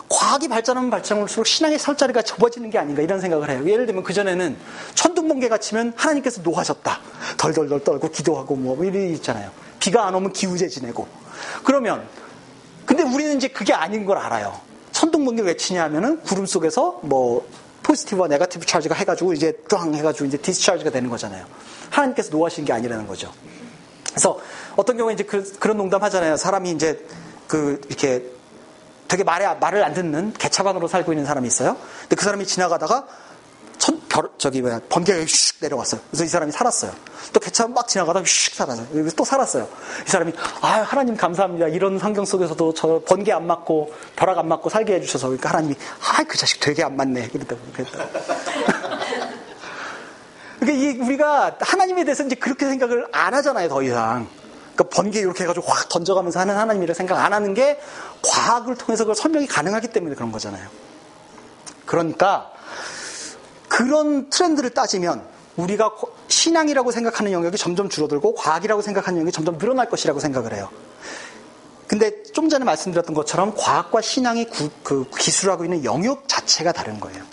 [0.09, 3.63] 과학이 발전하면 발전할수록 신앙의 설 자리가 접어지는 게 아닌가 이런 생각을 해요.
[3.65, 4.55] 예를 들면 그 전에는
[4.93, 6.99] 천둥번개가 치면 하나님께서 노하셨다.
[7.37, 9.49] 덜덜덜 떨고 기도하고 뭐 이런 있잖아요.
[9.79, 11.07] 비가 안 오면 기우제 지내고.
[11.63, 12.07] 그러면
[12.85, 14.59] 근데 우리는 이제 그게 아닌 걸 알아요.
[14.91, 17.47] 천둥번개 왜 치냐 하면은 구름 속에서 뭐
[17.83, 21.45] 포지티브와 네가티브 차지가 해가지고 이제 쫙 해가지고 이제 디스차지가 되는 거잖아요.
[21.89, 23.31] 하나님께서 노하신 게 아니라는 거죠.
[24.09, 24.39] 그래서
[24.75, 26.37] 어떤 경우에 이제 그, 런 농담 하잖아요.
[26.37, 27.05] 사람이 이제
[27.47, 28.23] 그 이렇게
[29.07, 31.77] 되게 말에, 말을 안 듣는 개차반으로 살고 있는 사람이 있어요.
[32.01, 33.05] 근데 그 사람이 지나가다가
[33.83, 35.99] 천, 별, 저기 뭐야 번개가 슉 내려왔어요.
[36.09, 36.93] 그래서 이 사람이 살았어요.
[37.33, 38.87] 또 개차 막 지나가다가 슉 살았어요.
[38.93, 39.67] 그래서 또 살았어요.
[40.07, 40.31] 이 사람이
[40.61, 41.67] 아 하나님 감사합니다.
[41.67, 46.23] 이런 환경 속에서도 저 번개 안 맞고 벼락 안 맞고 살게 해주셔서 그러니까 하나님이 아
[46.23, 47.27] 그 자식 되게 안 맞네.
[47.27, 48.05] 그랬다고 그랬다.
[50.61, 53.67] 그러니까 이 우리가 하나님에 대해서 이제 그렇게 생각을 안 하잖아요.
[53.67, 54.29] 더 이상.
[54.75, 57.81] 그러니까 번개 이렇게 해가지고 확 던져가면서 하는 하나님이라 생각 안 하는 게
[58.21, 60.69] 과학을 통해서 그걸 설명이 가능하기 때문에 그런 거잖아요.
[61.85, 62.52] 그러니까
[63.73, 65.95] 그런 트렌드를 따지면 우리가
[66.27, 70.69] 신앙이라고 생각하는 영역이 점점 줄어들고 과학이라고 생각하는 영역이 점점 늘어날 것이라고 생각을 해요.
[71.87, 77.23] 근데 좀 전에 말씀드렸던 것처럼 과학과 신앙이 구, 그 기술하고 있는 영역 자체가 다른 거예요.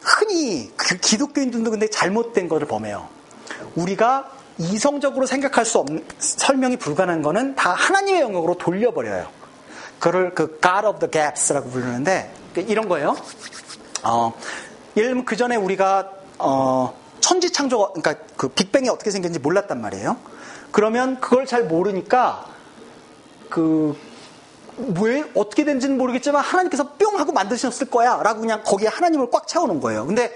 [0.00, 3.08] 흔히 그 기독교인들도 근데 잘못된 것을 범해요.
[3.76, 4.28] 우리가
[4.58, 9.28] 이성적으로 생각할 수 없는 설명이 불가능한 거는 다 하나님의 영역으로 돌려버려요.
[10.00, 13.14] 그를 그 God of the Gaps라고 부르는데 이런 거예요.
[14.02, 14.32] 어,
[14.96, 20.16] 예를 들면 그 전에 우리가 어, 천지 창조, 그러니까 그 빅뱅이 어떻게 생겼는지 몰랐단 말이에요.
[20.72, 22.46] 그러면 그걸 잘 모르니까
[23.48, 23.96] 그
[24.96, 29.80] 왜 어떻게 된지는 모르겠지만 하나님께서 뿅 하고 만드셨을 거야 라고 그냥 거기에 하나님을 꽉 채워놓은
[29.80, 30.06] 거예요.
[30.06, 30.32] 근데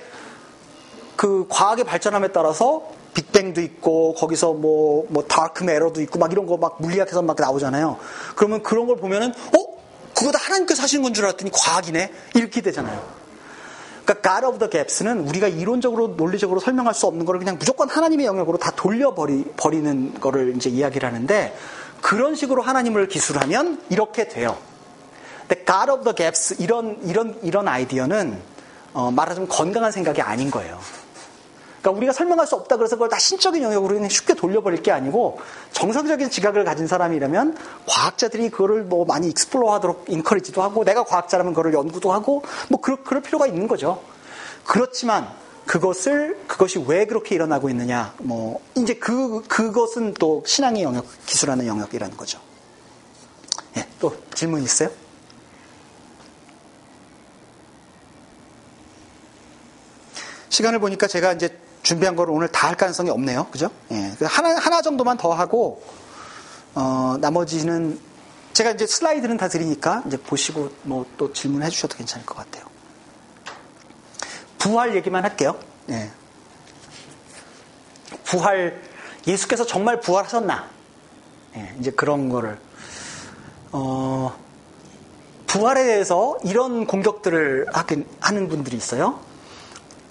[1.17, 2.83] 그 과학의 발전함에 따라서
[3.15, 7.97] 빅뱅도 있고 거기서 뭐 뭐 다크 메러도 있고 막 이런 거 막 물리학에서 막 나오잖아요.
[8.35, 9.77] 그러면 그런 걸 보면은 어
[10.15, 13.03] 그거 다 하나님께서 하신 건줄 알았더니 과학이네 이렇게 되잖아요.
[14.07, 18.25] 그러니까 God of the Gaps는 우리가 이론적으로 논리적으로 설명할 수 없는 거를 그냥 무조건 하나님의
[18.25, 21.57] 영역으로 다 돌려버리 버리는 거를 이제 이야기를 하는데
[22.01, 24.57] 그런 식으로 하나님을 기술하면 이렇게 돼요.
[25.41, 28.41] 근데 God of the Gaps 이런 이런 이런 아이디어는
[28.95, 30.79] 어, 말하자면 건강한 생각이 아닌 거예요.
[31.87, 35.39] 그러니까 우리가 설명할 수 없다 그래서 그걸 다 신적인 영역으로 그냥 쉽게 돌려버릴 게 아니고
[35.73, 37.57] 정상적인 지각을 가진 사람이라면
[37.87, 43.05] 과학자들이 그거를 뭐 많이 explore 하도록 encourage도 하고 내가 과학자라면 그걸 연구도 하고 뭐 그럴,
[43.05, 44.03] 그럴 필요가 있는 거죠.
[44.65, 45.29] 그렇지만
[45.65, 52.17] 그것을 그것이 왜 그렇게 일어나고 있느냐 뭐 이제 그 그것은 또 신앙의 영역 기술하는 영역이라는
[52.17, 52.41] 거죠.
[53.77, 54.91] 예, 또 질문 있어요?
[60.49, 63.47] 시간을 보니까 제가 이제 준비한 거를 오늘 다 할 가능성이 없네요.
[63.53, 63.71] 그죠?
[63.93, 64.13] 예.
[64.19, 65.85] 그 하나, 하나 정도만 더 하고,
[66.75, 68.01] 어, 나머지는,
[68.55, 72.65] 제가 이제 슬라이드는 다 드리니까, 이제 보시고, 뭐, 또 질문해 주셔도 괜찮을 것 같아요.
[74.59, 75.57] 부활 얘기만 할게요.
[75.91, 76.11] 예.
[78.25, 78.83] 부활,
[79.25, 80.69] 예수께서 정말 부활하셨나?
[81.55, 82.59] 예, 이제 그런 거를,
[83.71, 84.37] 어,
[85.47, 87.67] 부활에 대해서 이런 공격들을
[88.19, 89.21] 하는 분들이 있어요.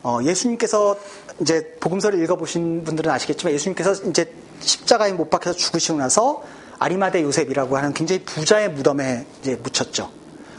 [0.04, 0.96] 어, 예수님께서
[1.42, 6.44] 이제 복음서를 읽어보신 분들은 아시겠지만 예수님께서 이제 십자가에 못 박혀서 죽으시고 나서
[6.80, 10.12] 아리마대 요셉이라고 하는 굉장히 부자의 무덤에 이제 묻혔죠.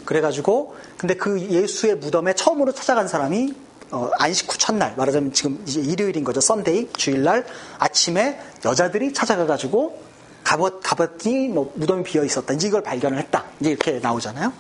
[0.04, 3.54] 그래가지고 근데 그 예수의 무덤에 처음으로 찾아간 사람이
[3.90, 6.40] 어, 안식 후 첫날 말하자면 지금 이제 일요일인 거죠.
[6.40, 7.46] Sunday 주일날
[7.78, 10.00] 아침에 여자들이 찾아가가지고
[10.42, 12.54] 가봤, 가봤더니 뭐 무덤이 비어 있었다.
[12.54, 13.44] 이제 이걸 발견을 했다.
[13.60, 14.52] 이제 이렇게 나오잖아요.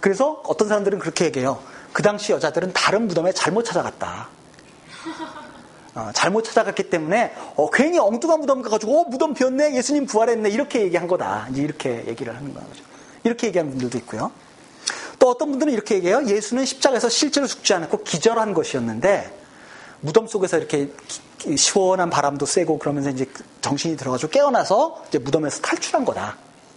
[0.00, 1.62] 그래서 어떤 사람들은 그렇게 얘기해요.
[1.92, 4.28] 그 당시 여자들은 다른 무덤에 잘못 찾아갔다.
[5.94, 10.82] 어, 잘못 찾아갔기 때문에 어, 괜히 엉뚱한 무덤 가가지고 어, 무덤 비었네 예수님 부활했네 이렇게
[10.82, 11.48] 얘기한 거다.
[11.50, 12.82] 이제 이렇게 얘기를 하는 거죠
[13.22, 14.32] 이렇게 얘기하는 분들도 있고요.
[15.18, 16.24] 또 어떤 분들은 이렇게 얘기해요.
[16.26, 19.44] 예수는 십자가에서 실제로 죽지 않았고 기절한 것이었는데
[20.00, 20.90] 무덤 속에서 이렇게
[21.56, 23.26] 시원한 바람도 쐬고 그러면서 이제
[23.60, 26.36] 정신이 들어가지고 깨어나서 이제 무덤에서 탈출한 거다.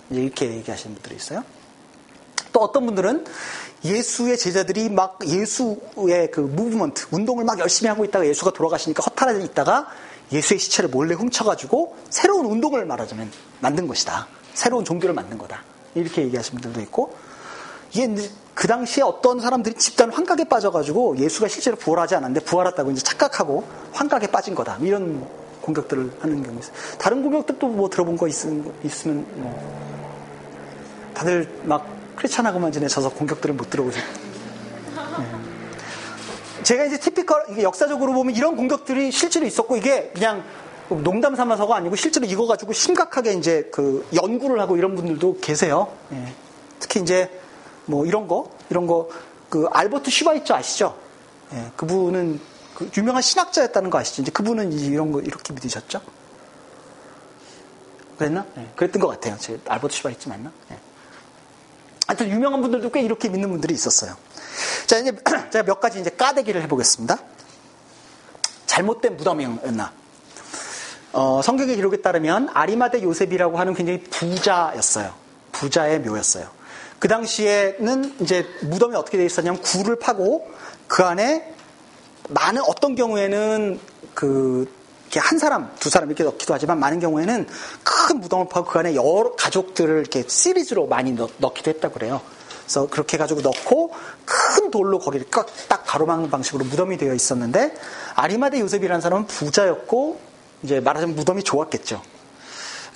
[0.09, 1.43] 이렇게 얘기하시는 분들이 있어요.
[2.53, 3.25] 또 어떤 분들은
[3.87, 9.87] 예수의 제자들이 막 예수의 그 무브먼트, 운동을 막 열심히 하고 있다가 예수가 돌아가시니까 허탈해 있다가
[10.31, 13.31] 예수의 시체를 몰래 훔쳐가지고 새로운 운동을 말하자면
[13.61, 14.27] 만든 것이다.
[14.53, 15.63] 새로운 종교를 만든 거다.
[15.95, 17.15] 이렇게 얘기하시는 분들도 있고,
[18.53, 23.63] 그 당시에 어떤 사람들이 집단 환각에 빠져가지고 예수가 실제로 부활하지 않았는데 부활했다고 이제 착각하고
[23.93, 24.77] 환각에 빠진 거다.
[24.81, 25.25] 이런
[25.61, 26.73] 공격들을 하는 경우 있어요.
[26.97, 28.33] 다른 공격들도 뭐 들어본 거 있,
[28.83, 33.99] 있으면 뭐 다들 막 크리스찬하고만 지내셔서 공격들을 못 들어오죠.
[33.99, 35.25] 네.
[36.63, 40.43] 제가 이제 티피컬, 역사적으로 보면 이런 공격들이 실제로 있었고 이게 그냥
[40.89, 45.93] 농담 삼아서가 아니고 실제로 이거 가지고 심각하게 이제 그 연구를 하고 이런 분들도 계세요.
[46.11, 46.33] 예.
[46.79, 47.29] 특히 이제
[47.85, 49.09] 뭐 이런 거, 이런 거,
[49.49, 50.97] 그 알버트 슈바이처 아시죠?
[51.53, 51.71] 예.
[51.75, 52.39] 그분은
[52.75, 54.21] 그 유명한 신학자였다는 거 아시죠?
[54.21, 56.01] 이제 그분은 이제 이런 거 이렇게 믿으셨죠?
[58.17, 58.45] 그랬나?
[58.57, 58.67] 예.
[58.75, 59.37] 그랬던 것 같아요.
[59.39, 60.51] 제 알버트 슈바이처 맞나?
[60.71, 60.77] 예.
[62.07, 64.15] 하여튼 유명한 분들도 꽤 이렇게 믿는 분들이 있었어요.
[64.87, 65.11] 자, 이제
[65.51, 67.19] 제가 몇 가지 이제 까대기를 해보겠습니다.
[68.65, 69.91] 잘못된 무덤이었나?
[71.13, 75.13] 어, 성경의 기록에 따르면 아리마대 요셉이라고 하는 굉장히 부자였어요.
[75.51, 76.47] 부자의 묘였어요.
[76.99, 80.49] 그 당시에는 이제 무덤이 어떻게 되어 있었냐면 굴을 파고
[80.87, 81.53] 그 안에
[82.29, 83.79] 많은 어떤 경우에는
[84.13, 84.71] 그
[85.07, 87.47] 이렇게 한 사람, 두 사람 이렇게 넣기도 하지만 많은 경우에는
[87.83, 92.21] 큰 무덤을 파고 그 안에 여러 가족들을 이렇게 시리즈로 많이 넣, 기도 했다고 그래요.
[92.63, 93.91] 그래서 그렇게 해가지고 넣고
[94.25, 97.73] 큰 돌로 거기를 딱 가로막는 방식으로 무덤이 되어 있었는데
[98.15, 100.19] 아리마대 요셉이라는 사람은 부자였고
[100.63, 102.01] 이제 말하자면 무덤이 좋았겠죠.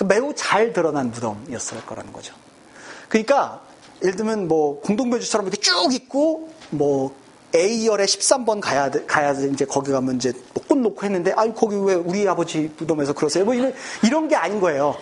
[0.06, 2.34] 매우 잘 드러난 무덤이었을 거라는 거죠.
[3.08, 3.62] 그러니까
[4.02, 7.16] 예를 들면 뭐 공동묘지처럼 이렇게 쭉 있고 뭐
[7.54, 11.76] A열에 13번 가야 돼, 가야 돼, 이제 거기 가면 이제 뭐꽃 놓고 했는데, 아유, 거기
[11.76, 13.44] 왜 우리 아버지 무덤에서 그러세요?
[13.46, 13.74] 뭐 이런,
[14.04, 14.96] 이런 게 아닌 거예요.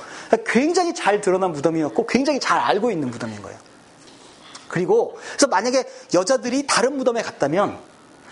[0.46, 3.58] 굉장히 잘 드러난 무덤이었고, 굉장히 잘 알고 있는 무덤인 거예요.
[4.68, 5.84] 그리고, 그래서 만약에
[6.14, 7.78] 여자들이 다른 무덤에 갔다면,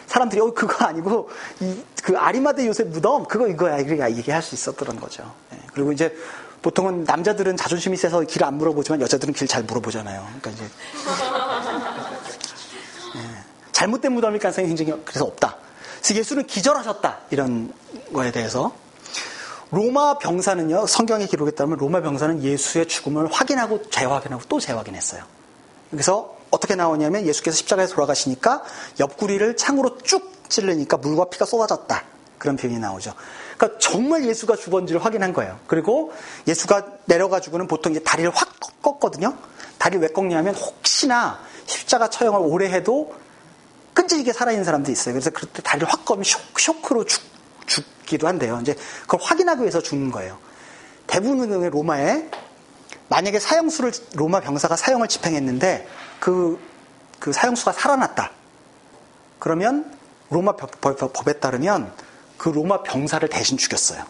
[0.08, 3.78] 사람들이, 어, 그거 아니고, 이, 그 아리마대 요셉 무덤, 그거 이거야.
[3.78, 5.32] 그러니까 얘기할 수 있었던 거죠.
[5.54, 5.58] 예.
[5.74, 6.16] 그리고 이제,
[6.62, 10.26] 보통은 남자들은 자존심이 세서 길 안 물어보지만 여자들은 길 잘 물어보잖아요.
[10.42, 10.64] 그러니까 이제.
[13.78, 15.56] 잘못된 무덤일 가능성이 굉장히 그래서 없다.
[16.00, 17.20] 그래서 예수는 기절하셨다.
[17.30, 17.72] 이런
[18.12, 18.72] 거에 대해서.
[19.70, 25.22] 로마 병사는요, 성경의 기록에 따르면 로마 병사는 예수의 죽음을 확인하고 재확인하고 또 재확인했어요.
[25.92, 28.64] 그래서 어떻게 나오냐면 예수께서 십자가에 돌아가시니까
[29.00, 32.04] 옆구리를 창으로 쭉 찔르니까 물과 피가 쏟아졌다.
[32.40, 33.14] 그런 표현이 나오죠.
[33.58, 35.60] 그러니까 정말 예수가 죽었는지를 확인한 거예요.
[35.68, 36.14] 그리고
[36.48, 39.38] 예수가 내려가지고는 보통 이제 다리를 확 꺾거든요.
[39.78, 43.14] 다리를 왜 꺾냐면 혹시나 십자가 처형을 오래 해도
[43.98, 45.16] 끈질기게 살아있는 사람도 있어요.
[45.16, 47.24] 그래서 그때 다리를 확 꺼면 쇼크, 로 죽,
[47.66, 48.60] 죽기도 한대요.
[48.62, 50.38] 이제 그걸 확인하기 위해서 죽는 거예요.
[51.08, 52.30] 대부분의 로마에
[53.08, 55.88] 만약에 사형수를 로마 병사가 사형을 집행했는데
[56.20, 56.60] 그,
[57.18, 58.32] 그 사형수가 살아났다.
[59.40, 59.92] 그러면
[60.30, 61.92] 로마 법 에 따르면
[62.38, 64.04] 그 로마 병사를 대신 죽였어요.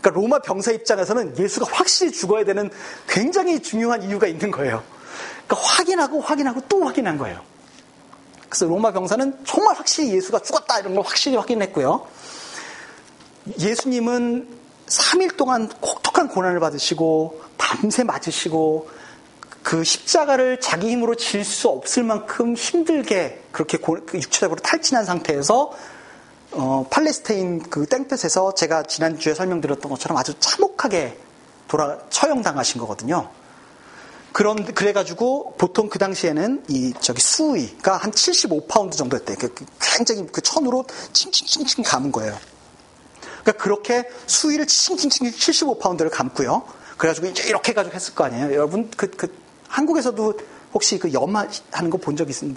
[0.00, 2.70] 그러니까 로마 병사 입장에서는 예수가 확실히 죽어야 되는
[3.08, 4.82] 굉장히 중요한 이유가 있는 거예요.
[5.46, 7.53] 그러니까 확인하고 확인하고 또 확인한 거예요.
[8.54, 12.06] 그래서 로마 병사는 정말 확실히 예수가 죽었다 이런 걸 확실히 확인했고요.
[13.58, 14.48] 예수님은
[14.86, 18.88] 3일 동안 혹독한 고난을 받으시고 밤새 맞으시고
[19.64, 25.72] 그 십자가를 자기 힘으로 질 수 없을 만큼 힘들게 그렇게 고, 그 육체적으로 탈진한 상태에서
[26.52, 31.18] 어, 팔레스타인 그 땡볕에서 제가 지난주에 설명드렸던 것처럼 아주 참혹하게
[31.66, 33.30] 돌아 처형당하신 거거든요.
[34.34, 39.36] 그런 그래가지고 보통 그 당시에는 이 저기 수위가 한 75파운드 정도였대요.
[39.38, 42.36] 그, 그 굉장히 그 천으로 칭칭칭칭 감은 거예요.
[43.42, 46.64] 그러니까 그렇게 수위를 칭칭칭 75파운드를 감고요.
[46.98, 48.52] 그래가지고 이제 이렇게 해가지고 했을 거 아니에요.
[48.52, 49.32] 여러분 그, 그
[49.68, 50.36] 한국에서도
[50.74, 52.56] 혹시 그 염화 하는 거 본 적 있으면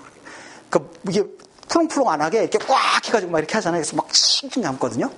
[0.72, 1.24] 그 이게
[1.70, 3.82] 푸렁푸렁 안 하게 이렇게 꽉 해가지고 막 이렇게 하잖아요.
[3.84, 5.12] 그래서 막 칭칭 감거든요.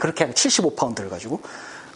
[0.00, 1.40] 그렇게 하고 75파운드를 가지고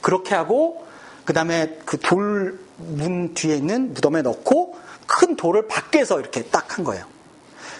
[0.01, 0.87] 그렇게 하고
[1.25, 6.85] 그 다음에 그 돌 문 뒤에 있는 무덤에 넣고 큰 돌을 밖에서 이렇게 딱 한
[6.85, 7.05] 거예요.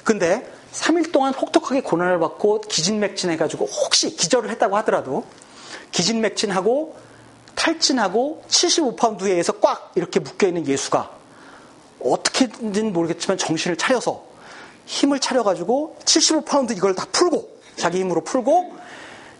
[0.05, 5.25] 근데 3일 동안 혹독하게 고난을 받고 기진맥진해가지고 혹시 기절을 했다고 하더라도
[5.91, 6.97] 기진맥진하고
[7.57, 11.11] 탈진하고 75파운드에 의해서 꽉 이렇게 묶여있는 예수가
[12.01, 14.25] 어떻게든 모르겠지만 정신을 차려서
[14.87, 18.77] 힘을 차려가지고 75파운드 이걸 다 풀고 자기 힘으로 풀고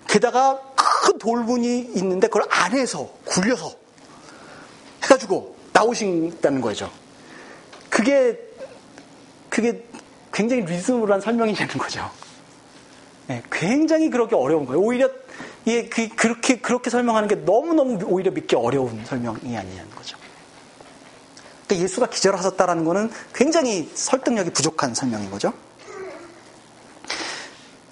[0.09, 3.84] 게다가 큰 돌문이 있는데 그걸 안에서 굴려서
[5.05, 6.91] 해가지고 나오신다는 거죠.
[7.89, 8.39] 그게
[9.49, 9.85] 그게
[10.33, 12.11] 굉장히 리즈물한 설명이 되는 거죠.
[13.29, 14.81] 네, 굉장히 그렇게 어려운 거예요.
[14.81, 15.09] 오히려
[15.67, 20.19] 예, 그, 그렇게 그렇게 설명하는 게 너무 너무 오히려 믿기 어려운 설명이 아니냐는 거죠.
[21.67, 25.53] 그러니까 예수가 기절하셨다라는 것은 굉장히 설득력이 부족한 설명인 거죠.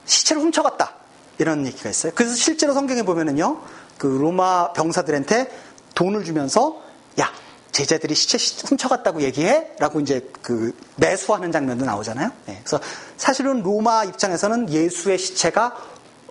[0.04, 0.94] 시체를 훔쳐갔다
[1.38, 2.12] 이런 얘기가 있어요.
[2.14, 3.60] 그래서 실제로 성경에 보면은요,
[3.96, 5.50] 그 로마 병사들한테
[5.94, 6.81] 돈을 주면서
[7.20, 7.32] 야
[7.72, 9.72] 제자들이 시체 훔쳐갔다고 얘기해?
[9.78, 12.30] 라고 이제 그 매수하는 장면도 나오잖아요.
[12.46, 12.80] 네, 그래서
[13.16, 15.76] 사실은 로마 입장에서는 예수의 시체가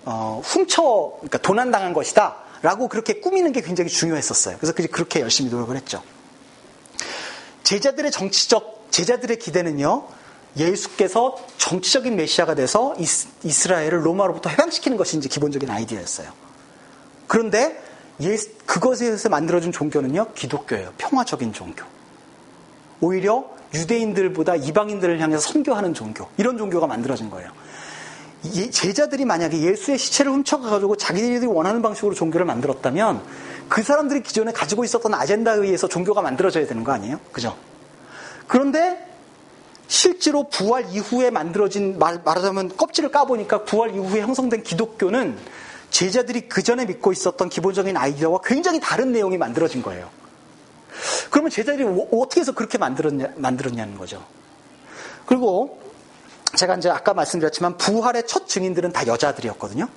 [0.06, 2.38] 어, 훔쳐, 그러니까 도난당한 것이다.
[2.62, 4.58] 라고 그렇게 꾸미는 게 굉장히 중요했었어요.
[4.58, 6.04] 그래서 그렇게 열심히 노력을 했죠.
[7.64, 10.08] 제자들의 정치적, 제자들의 기대는요,
[10.58, 12.96] 예수께서 정치적인 메시아가 돼서
[13.44, 16.32] 이스라엘을 로마로부터 해방시키는 것이 이제 기본적인 아이디어였어요.
[17.28, 17.82] 그런데
[18.22, 20.94] 예수, 그것에 의해서 만들어진 종교는요, 기독교예요.
[20.98, 21.84] 평화적인 종교.
[23.00, 26.28] 오히려 유대인들보다 이방인들을 향해서 선교하는 종교.
[26.38, 27.52] 이런 종교가 만들어진 거예요.
[28.72, 33.22] 제자들이 만약에 예수의 시체를 훔쳐가지고 자기들이 원하는 방식으로 종교를 만들었다면
[33.70, 37.20] 그 사람들이 기존에 가지고 있었던 아젠다에 의해서 종교가 만들어져야 되는 거 아니에요?
[37.32, 37.56] 그죠?
[38.48, 39.08] 그런데
[39.88, 45.38] 실제로 부활 이후에 만들어진 말, 말하자면 껍질을 까보니까 부활 이후에 형성된 기독교는
[45.92, 50.10] 제자들이 그 전에 믿고 있었던 기본적인 아이디어와 굉장히 다른 내용이 만들어진 거예요.
[51.30, 54.26] 그러면 제자들이 어떻게 해서 그렇게 만들었냐, 만들었냐는 거죠.
[55.26, 55.80] 그리고
[56.56, 59.88] 제가 이제 아까 말씀드렸지만 부활의 첫 증인들은 다 여자들이었거든요.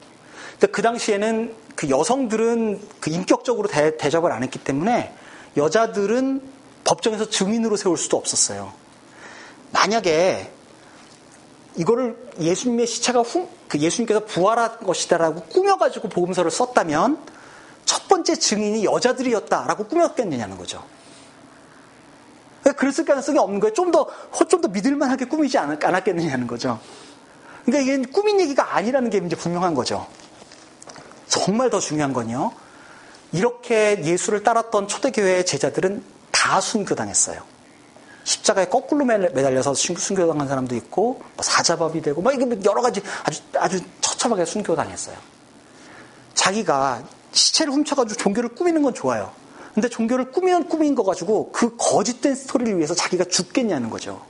[0.71, 5.15] 그 당시에는 그 여성들은 그 인격적으로 대, 대접을 안 했기 때문에
[5.57, 6.43] 여자들은
[6.85, 8.73] 법정에서 증인으로 세울 수도 없었어요.
[9.73, 10.51] 만약에
[11.77, 17.19] 이거를 예수님의 시체가 후, 그 예수님께서 부활한 것이다라고 꾸며가지고 복음서를 썼다면
[17.85, 20.85] 첫 번째 증인이 여자들이었다라고 꾸몄겠느냐는 거죠.
[22.77, 23.75] 그랬을 가능성이 없는 거예요.
[23.75, 24.07] 좀 더,
[24.49, 26.79] 좀 더 믿을만하게 꾸미지 않, 않았겠느냐는 거죠.
[27.65, 30.07] 그러니까 이게 꾸민 얘기가 아니라는 게 이제 분명한 거죠.
[31.27, 32.53] 정말 더 중요한 건요.
[33.33, 37.43] 이렇게 예수를 따랐던 초대교회의 제자들은 다 순교당했어요.
[38.25, 43.41] 십자가에 거꾸로 매달려서 순교당한 사람도 있고, 뭐 사자밥이 되고, 막 이게 뭐 여러 가지 아주,
[43.57, 45.17] 아주 처참하게 순교당했어요.
[46.35, 47.03] 자기가
[47.33, 49.33] 시체를 훔쳐가지고 종교를 꾸미는 건 좋아요.
[49.75, 54.23] 근데 종교를 꾸미면 꾸민 거 가지고 그 거짓된 스토리를 위해서 자기가 죽겠냐는 거죠.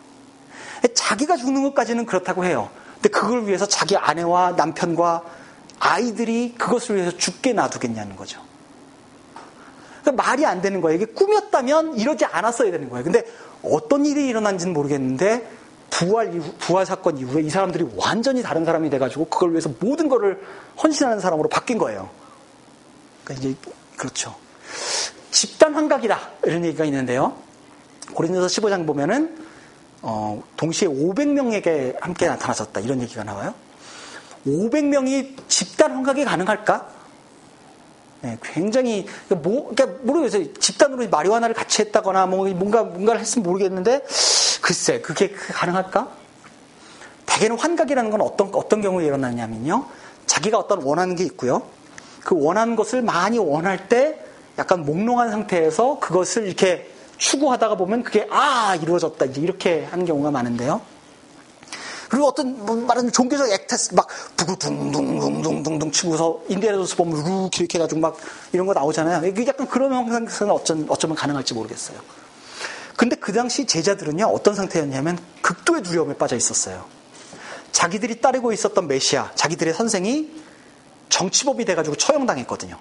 [0.95, 2.71] 자기가 죽는 것까지는 그렇다고 해요.
[2.95, 5.23] 근데 그걸 위해서 자기 아내와 남편과
[5.79, 8.41] 아이들이 그것을 위해서 죽게 놔두겠냐는 거죠.
[10.01, 10.97] 그러니까 말이 안 되는 거예요.
[10.97, 13.05] 이게 꾸몄다면 이러지 않았어야 되는 거예요.
[13.05, 13.25] 근데
[13.71, 15.49] 어떤 일이 일어난지는 모르겠는데
[15.91, 20.41] 부활 이후, 부활 사건 이후에 이 사람들이 완전히 다른 사람이 돼가지고 그걸 위해서 모든 거를
[20.83, 22.11] 헌신하는 사람으로 바뀐 거예요.
[23.25, 23.57] 그러니까 이제
[23.97, 24.35] 그렇죠.
[25.31, 27.37] 집단 환각이다 이런 얘기가 있는데요.
[28.13, 29.45] 고린도서 15장 보면은
[30.03, 33.55] 어, 동시에 500명에게 함께 나타나셨다 이런 얘기가 나와요.
[34.47, 36.89] 500명이 집단 환각이 가능할까?
[38.25, 40.55] 네, 굉장히 뭐 그러니까 모르겠어요.
[40.55, 44.01] 집단으로 마리화나를 같이 했다거나 뭐 뭔가 뭔가를 했으면 모르겠는데
[44.63, 46.09] 글쎄 그게 가능할까?
[47.27, 49.85] 대개는 환각이라는 건 어떤 어떤 경우에 일어나냐면요.
[50.25, 51.61] 자기가 어떤 원하는 게 있고요.
[52.25, 54.19] 그 원하는 것을 많이 원할 때
[54.57, 60.81] 약간 몽롱한 상태에서 그것을 이렇게 추구하다가 보면 그게 아 이루어졌다 이렇게 하는 경우가 많은데요.
[62.09, 68.01] 그리고 어떤 뭐 말하는 종교적 액테스 막 부구둥둥둥둥둥둥 치고서 인디아나 존스 보면 룩 이렇게 해가지고
[68.01, 68.17] 막
[68.53, 69.27] 이런 거 나오잖아요.
[69.27, 71.99] 이게 약간 그런 형상에서는 어쩌, 어쩌면 가능할지 모르겠어요.
[72.97, 76.85] 근데 그 당시 제자들은요 어떤 상태였냐면 극도의 두려움에 빠져 있었어요.
[77.73, 80.31] 자기들이 따르고 있었던 메시아, 자기들의 선생이
[81.09, 82.79] 정치법이 돼가지고 처형당했거든요.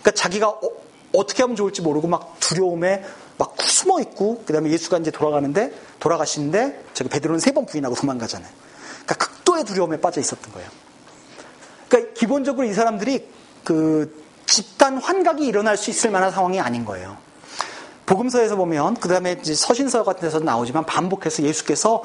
[0.00, 3.04] 그러니까 자기가 어, 떻게 하면 좋을지 모르고 막 두려움에
[3.36, 8.50] 막 숨어 있고 그다음에 예수가 이제 돌아가는데 돌아가시는데 저기 베드로는 세 번 부인하고 도망가잖아요.
[9.04, 10.68] 그러니까 극도의 두려움에 빠져 있었던 거예요.
[11.88, 13.28] 그러니까 기본적으로 이 사람들이
[13.64, 17.16] 그 집단 환각이 일어날 수 있을 만한 상황이 아닌 거예요.
[18.06, 22.02] 복음서에서 보면 그다음에 서신서 같은 데서 나오지만 반복해서 예수께서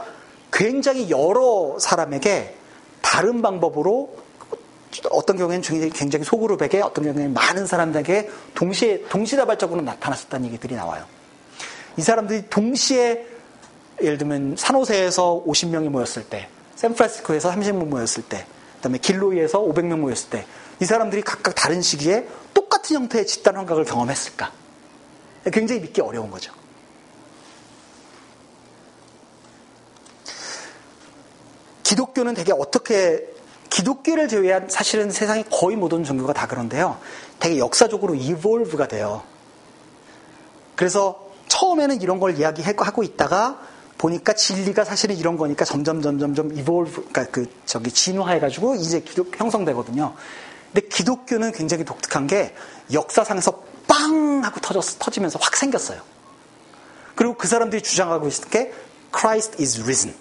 [0.52, 2.56] 굉장히 여러 사람에게
[3.02, 4.16] 다른 방법으로
[5.12, 5.62] 어떤 경우에는
[5.92, 11.06] 굉장히 소그룹에게 어떤 경우에는 많은 사람들에게 동시에 동시다발적으로 나타났었다는 얘기들이 나와요.
[12.00, 13.28] 이 사람들이 동시에
[14.02, 18.46] 예를 들면 산호세에서 50명이 모였을 때, 샌프란시스코에서 30명 모였을 때,
[18.78, 20.46] 그다음에 길로이에서 500명 모였을 때,
[20.80, 24.50] 이 사람들이 각각 다른 시기에 똑같은 형태의 집단 환각을 경험했을까?
[25.52, 26.54] 굉장히 믿기 어려운 거죠.
[31.84, 33.28] 기독교는 되게 어떻게
[33.70, 36.98] 기독교를 제외한 사실은 세상의 거의 모든 종교가 다 그런데요.
[37.42, 39.22] 되게 역사적으로 이볼브가 돼요.
[40.78, 43.60] 그래서 처음에는 이런 걸 이야기하고 있다가
[43.98, 49.02] 보니까 진리가 사실은 이런 거니까 점점 점점 점 이볼브 그러니까 그 저기 진화해 가지고 이제
[49.02, 50.16] 기독 형성되거든요.
[50.72, 52.56] 근데 기독교는 굉장히 독특한 게
[52.94, 56.02] 역사상에서 빵 하고 터졌 터지면서 확 생겼어요.
[57.16, 58.72] 그리고 그 사람들이 주장하고 있을 게
[59.14, 60.16] Christ is risen.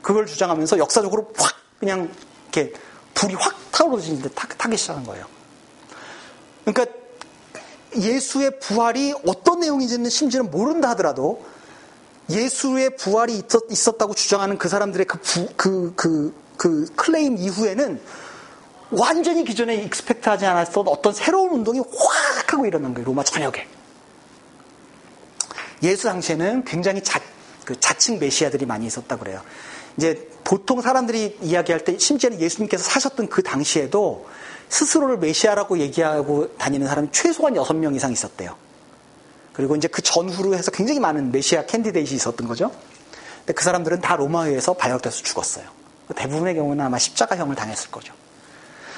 [0.00, 2.10] 그걸 주장하면서 역사적으로 확 그냥
[2.44, 2.72] 이렇게
[3.12, 5.26] 불이 확 타오르지는데 타기 시작한 거예요.
[6.64, 7.03] 그러니까
[7.96, 11.44] 예수의 부활이 어떤 내용인지는 심지어는 모른다 하더라도
[12.30, 18.00] 예수의 부활이 있었, 다고 주장하는 그 사람들의 그, 부, 그, 그, 그 클레임 이후에는
[18.90, 23.06] 완전히 기존에 expect 하지 않았던 어떤 새로운 운동이 확 하고 일어난 거예요.
[23.06, 23.66] 로마 전역에.
[25.82, 27.20] 예수 당시에는 굉장히 자,
[27.64, 29.42] 그 자칭 메시아들이 많이 있었다고 그래요.
[29.96, 34.26] 이제 보통 사람들이 이야기할 때 심지어는 예수님께서 사셨던 그 당시에도
[34.74, 38.56] 스스로를 메시아라고 얘기하고 다니는 사람이 최소한 6명 이상 있었대요.
[39.52, 42.72] 그리고 이제 그 전후로 해서 굉장히 많은 메시아 candidate이 있었던 거죠.
[43.38, 45.66] 근데 그 사람들은 다 로마에 의해서 발각돼서 죽었어요.
[46.16, 48.14] 대부분의 경우는 아마 십자가형을 당했을 거죠.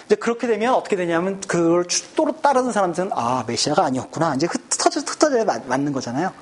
[0.06, 5.44] 이제 그렇게 되면 어떻게 되냐면 그걸 또 따르는 사람들은 아 메시아가 아니었구나 이제 흩어져 흩어져
[5.44, 6.32] 맞는 거잖아요.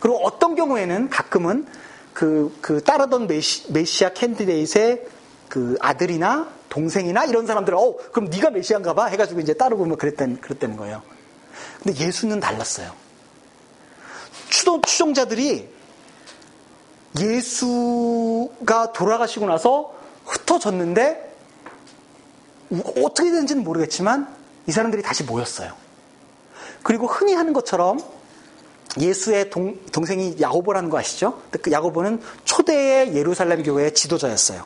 [0.00, 1.66] 그리고 어떤 경우에는 가끔은
[2.12, 5.06] 그, 그 따르던 메시, 메시아 candidate의
[5.48, 10.40] 그 아들이나 동생이나 이런 사람들은 어 그럼 네가 메시아인가 봐 해가지고 이제 따르고 뭐 그랬다는
[10.40, 11.02] 그랬다는 거예요.
[11.82, 12.90] 근데 예수는 달랐어요.
[14.48, 15.68] 추도, 추종자들이
[17.20, 19.94] 예수가 돌아가시고 나서
[20.24, 21.36] 흩어졌는데
[23.04, 24.34] 어떻게 되는지는 모르겠지만
[24.66, 25.74] 이 사람들이 다시 모였어요.
[26.82, 28.00] 그리고 흔히 하는 것처럼
[28.98, 31.42] 예수의 동, 동생이 야고보라는 거 아시죠?
[31.50, 34.64] 그 야고보는 초대의 예루살렘 교회의 지도자였어요.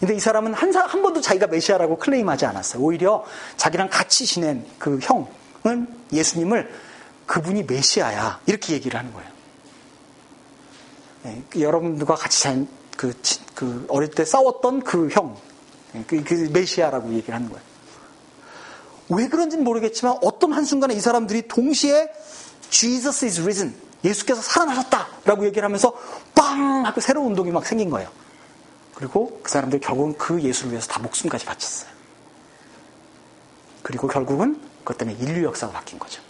[0.00, 2.82] 근데 이 사람은 한, 한 번도 자기가 메시아라고 클레임하지 않았어요.
[2.82, 3.24] 오히려
[3.58, 6.72] 자기랑 같이 지낸 그 형은 예수님을
[7.26, 8.40] 그분이 메시아야.
[8.46, 9.30] 이렇게 얘기를 하는 거예요.
[11.22, 13.12] 네, 그 여러분들과 같이 산, 그,
[13.54, 15.36] 그, 어릴 때 싸웠던 그 형.
[15.92, 17.62] 네, 그, 그 메시아라고 얘기를 하는 거예요.
[19.10, 22.10] 왜 그런지는 모르겠지만 어떤 한순간에 이 사람들이 동시에
[22.70, 23.74] Jesus is risen.
[24.02, 25.92] 예수께서 살아나셨다 라고 얘기를 하면서
[26.34, 28.08] 빵 하고 새로운 운동이 막 생긴 거예요.
[29.00, 31.90] 그리고 그 사람들 결국은 그 예수를 위해서 다 목숨까지 바쳤어요.
[33.82, 36.20] 그리고 결국은 그것 때문에 인류 역사가 바뀐 거죠.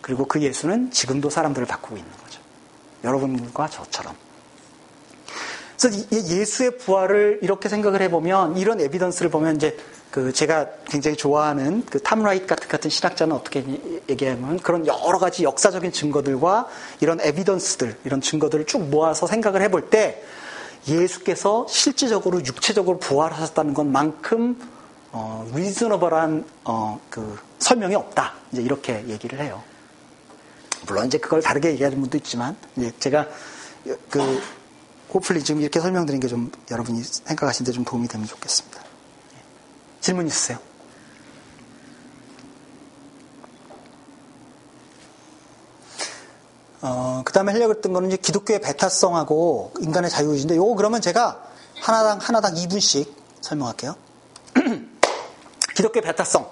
[0.00, 2.40] 그리고 그 예수는 지금도 사람들을 바꾸고 있는 거죠.
[3.04, 4.16] 여러분과 저처럼.
[5.78, 9.78] 그래서 예수의 부활을 이렇게 생각을 해보면 이런 evidence를 보면 이제
[10.10, 13.64] 그 제가 굉장히 좋아하는 그 탐 라이트 같은 같은 신학자는 어떻게
[14.08, 16.68] 얘기하면 그런 여러 가지 역사적인 증거들과
[17.00, 20.20] 이런 evidence들 이런 증거들을 쭉 모아서 생각을 해볼 때
[20.88, 24.60] 예수께서 실질적으로 육체적으로 부활하셨다는 것만큼
[25.12, 28.34] 어, 리즈너블한 어, 그 설명이 없다.
[28.52, 29.62] 이제 이렇게 얘기를 해요.
[30.86, 33.26] 물론 이제 그걸 다르게 얘기하는 분도 있지만 이제 제가
[34.10, 34.42] 그
[35.12, 38.80] 호플리 지금 이렇게 설명드린 게 좀 여러분이 생각하시는데 좀 도움이 되면 좋겠습니다.
[38.80, 39.38] 예.
[40.00, 40.58] 질문 있으세요?
[46.86, 51.42] 어, 그 다음에 하려고 했던 거는 이제 기독교의 배타성하고 인간의 자유의지인데, 요거 그러면 제가
[51.80, 53.08] 하나당, 하나당 2분씩
[53.40, 53.96] 설명할게요.
[55.74, 56.46] 기독교 배타성.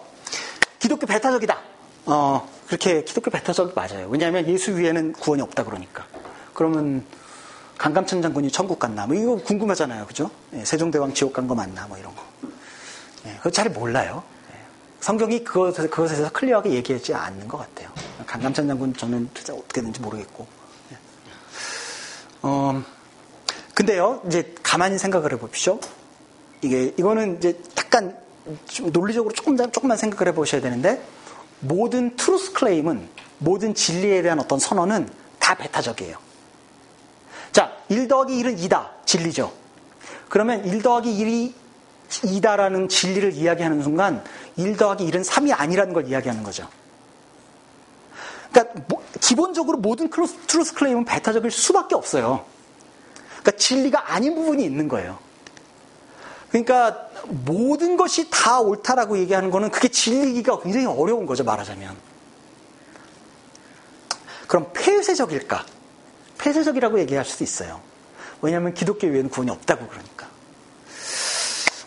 [0.78, 1.58] 기독교 배타적이다.
[2.06, 4.08] 어, 그렇게 기독교 배타적 맞아요.
[4.08, 6.06] 왜냐하면 예수 위에는 구원이 없다 그러니까.
[6.54, 7.04] 그러면
[7.76, 9.06] 강감천 장군이 천국 갔나?
[9.06, 10.06] 뭐 이거 궁금하잖아요.
[10.06, 10.30] 그죠?
[10.54, 11.86] 예, 세종대왕 지옥 간 거 맞나?
[11.88, 12.22] 뭐 이런 거.
[13.26, 14.22] 예, 그거 잘 몰라요.
[15.02, 17.90] 예, 성경이 그것, 그것에 대해서 클리어하게 얘기하지 않는 것 같아요.
[18.26, 20.46] 강감천 장군 저는 어떻게 됐는지 모르겠고.
[20.92, 20.96] 예.
[22.42, 22.82] 어,
[23.74, 25.80] 근데요, 이제 가만히 생각을 해봅시오.
[26.62, 28.16] 이게, 이거는 이제 약간
[28.66, 31.02] 좀 논리적으로 조금, 조금만 생각을 해보셔야 되는데,
[31.60, 36.16] 모든 truth claim은, 모든 진리에 대한 어떤 선언은 다 배타적이에요.
[37.50, 38.88] 자, 1 더하기 1은 2다.
[39.04, 39.52] 진리죠.
[40.28, 41.52] 그러면 1 더하기 1이
[42.08, 44.22] 2다라는 진리를 이야기하는 순간
[44.56, 46.68] 1 더하기 1은 3이 아니라는 걸 이야기하는 거죠.
[48.52, 52.44] 그러니까 뭐, 기본적으로 모든 truth claim은 배타적일 수밖에 없어요.
[53.40, 55.18] 그러니까 진리가 아닌 부분이 있는 거예요.
[56.50, 61.96] 그러니까 모든 것이 다 옳다라고 얘기하는 거는 그게 진리기가 굉장히 어려운 거죠, 말하자면.
[64.46, 65.64] 그럼 폐쇄적일까?
[66.36, 67.80] 폐쇄적이라고 얘기할 수도 있어요.
[68.42, 70.26] 왜냐하면 기독교 외에는 구원이 없다고 그러니까.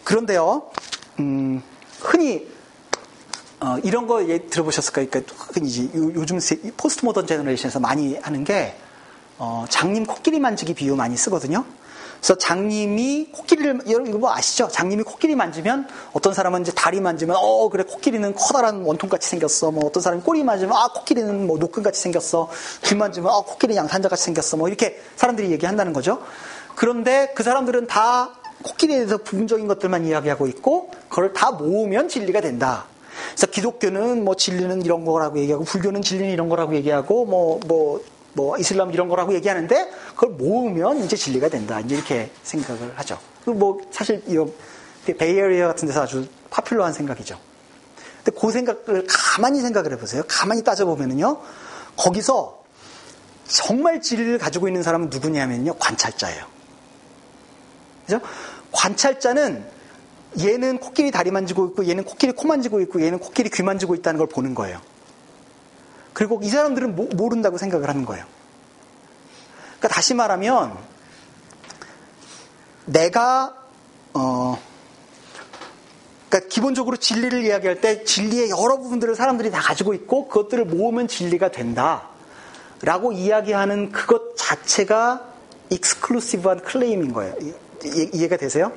[0.03, 0.71] 그런데요,
[1.19, 1.61] 음,
[1.99, 2.54] 흔히
[3.65, 5.07] 어, 이런 거 예, 들어보셨을까요?
[5.09, 6.39] 그러니까 이제 요즘
[6.77, 8.75] post modern generation에서 많이 하는 게
[9.39, 11.65] 어, 장님 코끼리 만지기 비유 많이 쓰거든요.
[12.17, 14.67] 그래서 장님이 코끼리를 여러분 이거 뭐 아시죠?
[14.67, 19.71] 장님이 코끼리 만지면 어떤 사람은 이제 다리 만지면 어 그래 코끼리는 커다란 원통 같이 생겼어.
[19.71, 22.49] 뭐 어떤 사람이 꼬리 만지면 아 코끼리는 뭐 노끈 같이 생겼어.
[22.83, 24.57] 귀 만지면 아 코끼리 양산자 같이 생겼어.
[24.57, 26.21] 뭐 이렇게 사람들이 얘기한다는 거죠.
[26.75, 28.31] 그런데 그 사람들은 다
[28.63, 32.85] 코끼리에 대해서 부분적인 것들만 이야기하고 있고 그걸 다 모으면 진리가 된다.
[33.29, 38.03] 그래서 기독교는 뭐 진리는 이런 거라고 얘기하고 불교는 진리는 이런 거라고 얘기하고 뭐뭐 뭐,
[38.33, 41.79] 뭐 이슬람 이런 거라고 얘기하는데 그걸 모으면 이제 진리가 된다.
[41.79, 43.17] 이렇게 생각을 하죠.
[43.45, 47.39] 뭐 사실 이 베이에리어 같은 데서 아주 파퓰러한 생각이죠.
[48.23, 50.23] 근데 그 생각을 가만히 생각을 해보세요.
[50.27, 51.39] 가만히 따져보면은요.
[51.95, 52.63] 거기서
[53.47, 55.75] 정말 진리를 가지고 있는 사람은 누구냐면요.
[55.75, 56.45] 관찰자예요.
[58.05, 58.19] 그죠?
[58.71, 59.74] 관찰자는
[60.39, 64.17] 얘는 코끼리 다리 만지고 있고 얘는 코끼리 코 만지고 있고 얘는 코끼리 귀 만지고 있다는
[64.17, 64.81] 걸 보는 거예요.
[66.13, 68.25] 그리고 이 사람들은 모, 른다고 생각을 하는 거예요.
[69.77, 70.77] 그러니까 다시 말하면
[72.85, 73.55] 내가
[74.13, 74.57] 어
[76.29, 81.51] 그러니까 기본적으로 진리를 이야기할 때 진리의 여러 부분들을 사람들이 다 가지고 있고 그것들을 모으면 진리가
[81.51, 82.09] 된다
[82.81, 85.21] 라고 이야기하는 그것 자체가
[85.69, 87.35] 익스클루시브한 클레임인 거예요.
[88.13, 88.71] 이해가 되세요?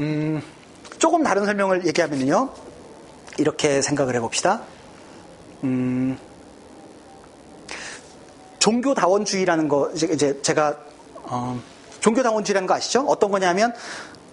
[0.00, 0.42] 음,
[0.98, 2.50] 조금 다른 설명을 얘기하면요.
[3.38, 4.62] 이렇게 생각을 해봅시다.
[5.64, 6.18] 음,
[8.58, 10.76] 종교다원주의라는 거, 이제 제가,
[11.22, 11.58] 어,
[12.00, 13.04] 종교다원주의라는 거 아시죠?
[13.06, 13.72] 어떤 거냐면,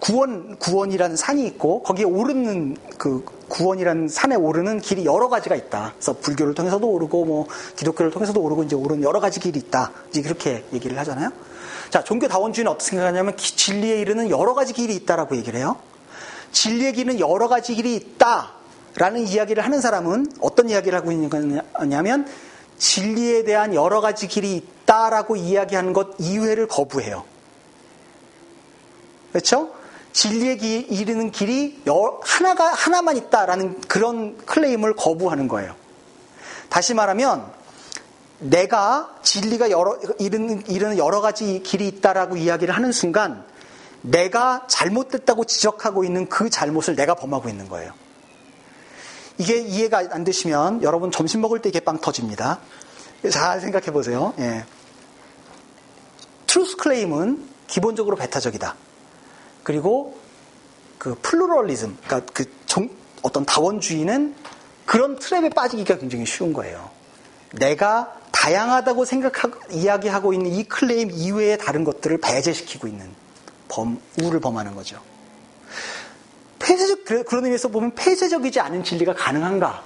[0.00, 5.92] 구원, 구원이라는 산이 있고, 거기에 오르는, 그, 구원이라는 산에 오르는 길이 여러 가지가 있다.
[5.94, 7.46] 그래서 불교를 통해서도 오르고, 뭐,
[7.76, 9.92] 기독교를 통해서도 오르고, 이제 오르는 여러 가지 길이 있다.
[10.10, 11.30] 이제 그렇게 얘기를 하잖아요.
[11.94, 15.76] 자, 종교 다원주의는 어떻게 생각하냐면, 진리에 이르는 여러 가지 길이 있다라고 얘기를 해요.
[16.50, 18.50] 진리의 길은 여러 가지 길이 있다.
[18.96, 22.26] 라는 이야기를 하는 사람은 어떤 이야기를 하고 있는 거냐면
[22.78, 27.22] 진리에 대한 여러 가지 길이 있다라고 이야기하는 것 이외를 거부해요.
[29.30, 29.72] 그렇죠?
[30.12, 31.80] 진리에 이르는 길이
[32.24, 35.76] 하나가 하나만 있다라는 그런 클레임을 거부하는 거예요.
[36.70, 37.52] 다시 말하면
[38.44, 43.44] 내가 진리가 여러 이르는, 이르는 여러 가지 길이 있다라고 이야기를 하는 순간
[44.02, 47.92] 내가 잘못됐다고 지적하고 있는 그 잘못을 내가 범하고 있는 거예요.
[49.38, 52.60] 이게 이해가 안 되시면 여러분 점심 먹을 때 이게 빵 터집니다.
[53.30, 54.34] 잘 생각해 보세요.
[54.38, 54.64] 예.
[56.46, 58.76] truth claim은 기본적으로 배타적이다.
[59.62, 60.18] 그리고
[60.98, 62.90] 그 pluralism, 그러니까 그 정,
[63.22, 64.34] 어떤 다원주의는
[64.84, 66.90] 그런 트랩에 빠지기가 굉장히 쉬운 거예요.
[67.52, 73.08] 내가 다양하다고 생각하고 이야기하고 있는 이 클레임 이외의 다른 것들을 배제시키고 있는
[73.68, 75.00] 범, 우를 범하는 거죠.
[76.58, 79.84] 폐쇄적 그런 의미에서 보면 폐쇄적이지 않은 진리가 가능한가?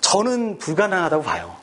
[0.00, 1.56] 저는 불가능하다고 봐요.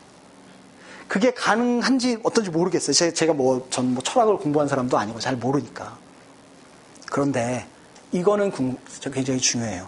[1.07, 3.13] 그게 가능한지 어떤지 모르겠어요.
[3.13, 5.97] 제가 뭐, 전 뭐 철학을 공부한 사람도 아니고 잘 모르니까.
[7.11, 7.67] 그런데
[8.11, 8.51] 이거는
[9.01, 9.87] 굉장히 중요해요.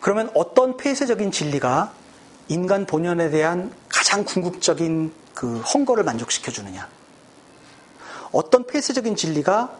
[0.00, 1.92] 그러면 어떤 폐쇄적인 진리가
[2.48, 6.88] 인간 본연에 대한 가장 궁극적인 그 헝거를 만족시켜 주느냐?
[8.32, 9.72] 어떤 폐쇄적인 진리가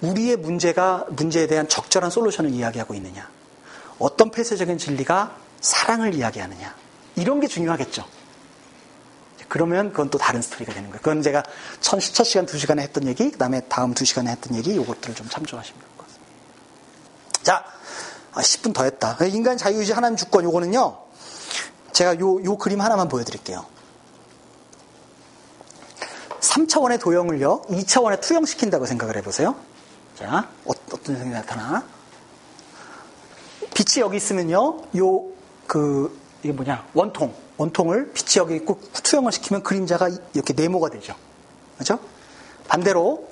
[0.00, 3.28] 우리의 문제가 문제에 대한 적절한 솔루션을 이야기하고 있느냐?
[3.98, 6.74] 어떤 폐쇄적인 진리가 사랑을 이야기하느냐?
[7.16, 8.04] 이런 게 중요하겠죠.
[9.48, 10.98] 그러면 그건 또 다른 스토리가 되는 거예요.
[10.98, 11.42] 그건 제가
[11.80, 15.14] 첫, 첫 시간 두 시간에 했던 얘기, 그 다음에 다음 두 시간에 했던 얘기, 요것들을
[15.14, 16.28] 좀 참조하시면 될 것 같습니다.
[17.42, 17.64] 자,
[18.34, 19.16] 10분 아, 더 했다.
[19.26, 21.07] 인간 자유의지 하나님 주권 요거는요,
[21.98, 23.66] 제가 요, 요 그림 하나만 보여드릴게요.
[26.38, 29.56] 3차원의 도형을요, 2차원에 투영시킨다고 생각을 해보세요.
[30.14, 31.84] 자, 어, 어떤 현상이 나타나?
[33.74, 35.24] 빛이 여기 있으면요, 요,
[35.66, 37.34] 그, 이게 뭐냐, 원통.
[37.56, 41.16] 원통을 빛이 여기 있고 투영을 시키면 그림자가 이렇게 네모가 되죠.
[41.78, 41.98] 그죠?
[42.68, 43.28] 반대로,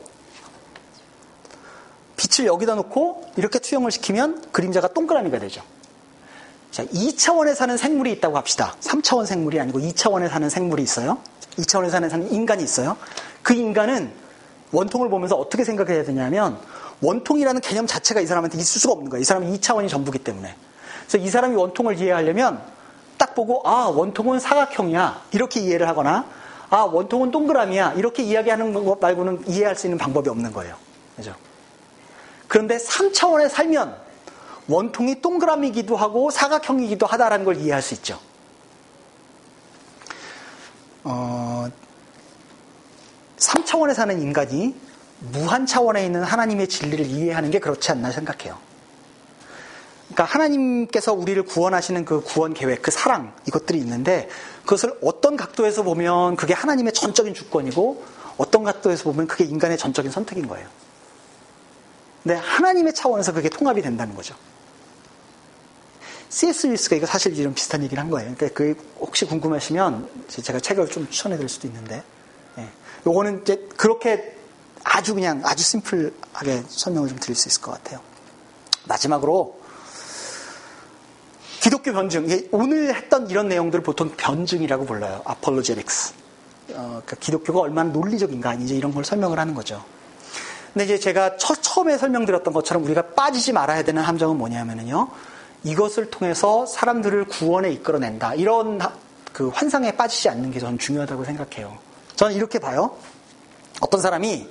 [2.17, 5.63] 빛을 여기다 놓고 이렇게 투영을 시키면 그림자가 동그라미가 되죠.
[6.77, 8.75] 자, 2차원에 사는 생물이 있다고 합시다.
[8.83, 11.17] 3차원 생물이 아니고 2차원에 사는 생물이 있어요.
[11.57, 12.99] 2차원에 사는 인간이 있어요.
[13.43, 14.13] 그 인간은
[14.73, 16.59] 원통을 보면서 어떻게 생각해야 되냐면
[17.01, 19.23] 원통이라는 개념 자체가 이 사람한테 있을 수가 없는 거예요.
[19.23, 20.55] 이 사람은 2차원이 전부기 때문에.
[21.09, 22.61] 그래서 이 사람이 원통을 이해하려면
[23.17, 26.27] 딱 보고 아 원통은 사각형이야 이렇게 이해를 하거나
[26.69, 30.77] 아 원통은 동그라미야 이렇게 이야기하는 것 말고는 이해할 수 있는 방법이 없는 거예요.
[31.17, 31.35] 그죠?
[32.49, 34.05] 그런데 3차원에 살면
[34.69, 38.19] 원통이 동그라미기도 하고 사각형이기도 하다라는 걸 이해할 수 있죠.
[41.05, 41.69] 어,
[43.39, 44.75] 3차원에 사는 인간이
[45.21, 48.59] 무한 차원에 있는 하나님의 진리를 이해하는 게 그렇지 않나 생각해요.
[50.07, 54.29] 그러니까 하나님께서 우리를 구원하시는 그 구원 계획, 그 사랑, 이것들이 있는데
[54.63, 58.05] 그것을 어떤 각도에서 보면 그게 하나님의 전적인 주권이고
[58.37, 60.69] 어떤 각도에서 보면 그게 인간의 전적인 선택인 거예요.
[62.23, 64.35] 근데 하나님의 차원에서 그게 통합이 된다는 거죠.
[66.37, 66.67] C.S.
[66.67, 68.35] 루이스가 이거 사실 이런 비슷한 얘기를 한 거예요.
[68.35, 72.03] 그러니까 그 혹시 궁금하시면 제가 책을 좀 추천해 드릴 수도 있는데,
[72.59, 72.69] 예.
[73.07, 74.37] 요거는 이제 그렇게
[74.85, 78.01] 아주 그냥 아주 심플하게 설명을 좀 드릴 수 있을 것 같아요.
[78.85, 79.59] 마지막으로
[81.63, 82.27] 기독교 변증.
[82.53, 85.23] 오늘 했던 이런 내용들을 보통 변증이라고 불러요.
[85.25, 86.13] 아폴로제릭스.
[86.73, 89.83] 어, 그러니까 기독교가 얼마나 논리적인가 이제 이런 걸 설명을 하는 거죠.
[90.75, 95.09] 근데 이제 제가 처, 처음에 설명드렸던 것처럼 우리가 빠지지 말아야 되는 함정은 뭐냐면요.
[95.67, 98.35] 이것을 통해서 사람들을 구원에 이끌어낸다.
[98.35, 98.79] 이런
[99.33, 101.77] 그 환상에 빠지지 않는 게 저는 중요하다고 생각해요.
[102.15, 102.97] 저는 이렇게 봐요.
[103.81, 104.49] 어떤 사람이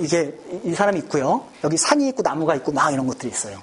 [0.00, 0.34] 이게
[0.64, 1.46] 이 사람이 있고요.
[1.64, 3.60] 여기 산이 있고 나무가 있고 막 이런 것들이 있어요.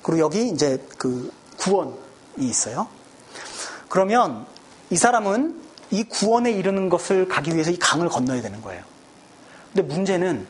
[0.00, 1.92] 그리고 여기 이제 그 구원이
[2.38, 2.86] 있어요.
[3.88, 4.46] 그러면
[4.90, 5.60] 이 사람은
[5.90, 8.84] 이 구원에 이르는 것을 가기 위해서 이 강을 건너야 되는 거예요.
[9.74, 10.46] 근데 문제는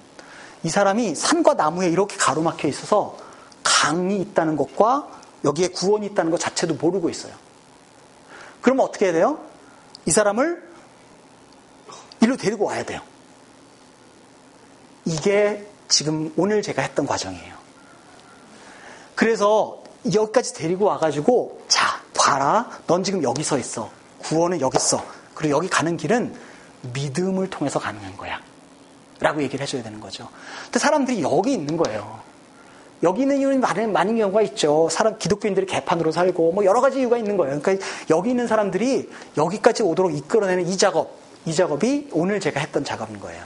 [0.65, 3.17] 이 사람이 산과 나무에 이렇게 가로막혀 있어서
[3.65, 7.35] 강이 있다는 것과 여기에 구원이 있다는 것 자체도 모르고 있어요.
[8.61, 9.39] 그러면 어떻게 해야 돼요?
[10.05, 10.69] 이 사람을
[12.21, 13.01] 일로 데리고 와야 돼요.
[15.05, 17.55] 이게 지금 오늘 제가 했던 과정이에요.
[19.15, 19.83] 그래서
[20.13, 22.71] 여기까지 데리고 와가지고, 자, 봐라.
[22.87, 23.91] 넌 지금 여기 서 있어.
[24.19, 25.05] 구원은 여기 있어.
[25.35, 26.35] 그리고 여기 가는 길은
[26.93, 28.41] 믿음을 통해서 가능한 거야.
[29.21, 30.29] 라고 얘기를 해줘야 되는 거죠.
[30.65, 32.21] 근데 사람들이 여기 있는 거예요.
[33.03, 34.89] 여기 있는 이유는 많은, 많은 경우가 있죠.
[34.91, 37.61] 사람, 기독교인들이 개판으로 살고, 뭐 여러 가지 이유가 있는 거예요.
[37.61, 43.21] 그러니까 여기 있는 사람들이 여기까지 오도록 이끌어내는 이 작업, 이 작업이 오늘 제가 했던 작업인
[43.21, 43.45] 거예요.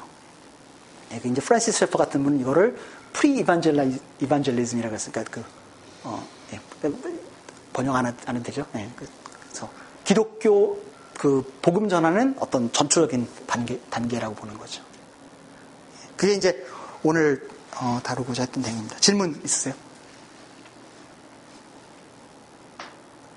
[1.13, 2.77] 예, 그 이제 프란시스 셰퍼 같은 분은 이거를
[3.13, 5.45] pre-evangelism이라고 했으니까 그,
[6.05, 6.61] 어, 예,
[7.73, 8.65] 번역 안, 하면 되죠.
[8.75, 9.69] 예, 그래서
[10.05, 10.79] 기독교
[11.19, 14.83] 그 복음 전하는 어떤 전초적인 단계, 단계라고 보는 거죠.
[14.83, 16.67] 예, 그게 이제
[17.03, 17.52] 오늘 어,
[18.03, 18.99] 다루고자 했던 내용입니다.
[18.99, 19.75] 질문 있으세요?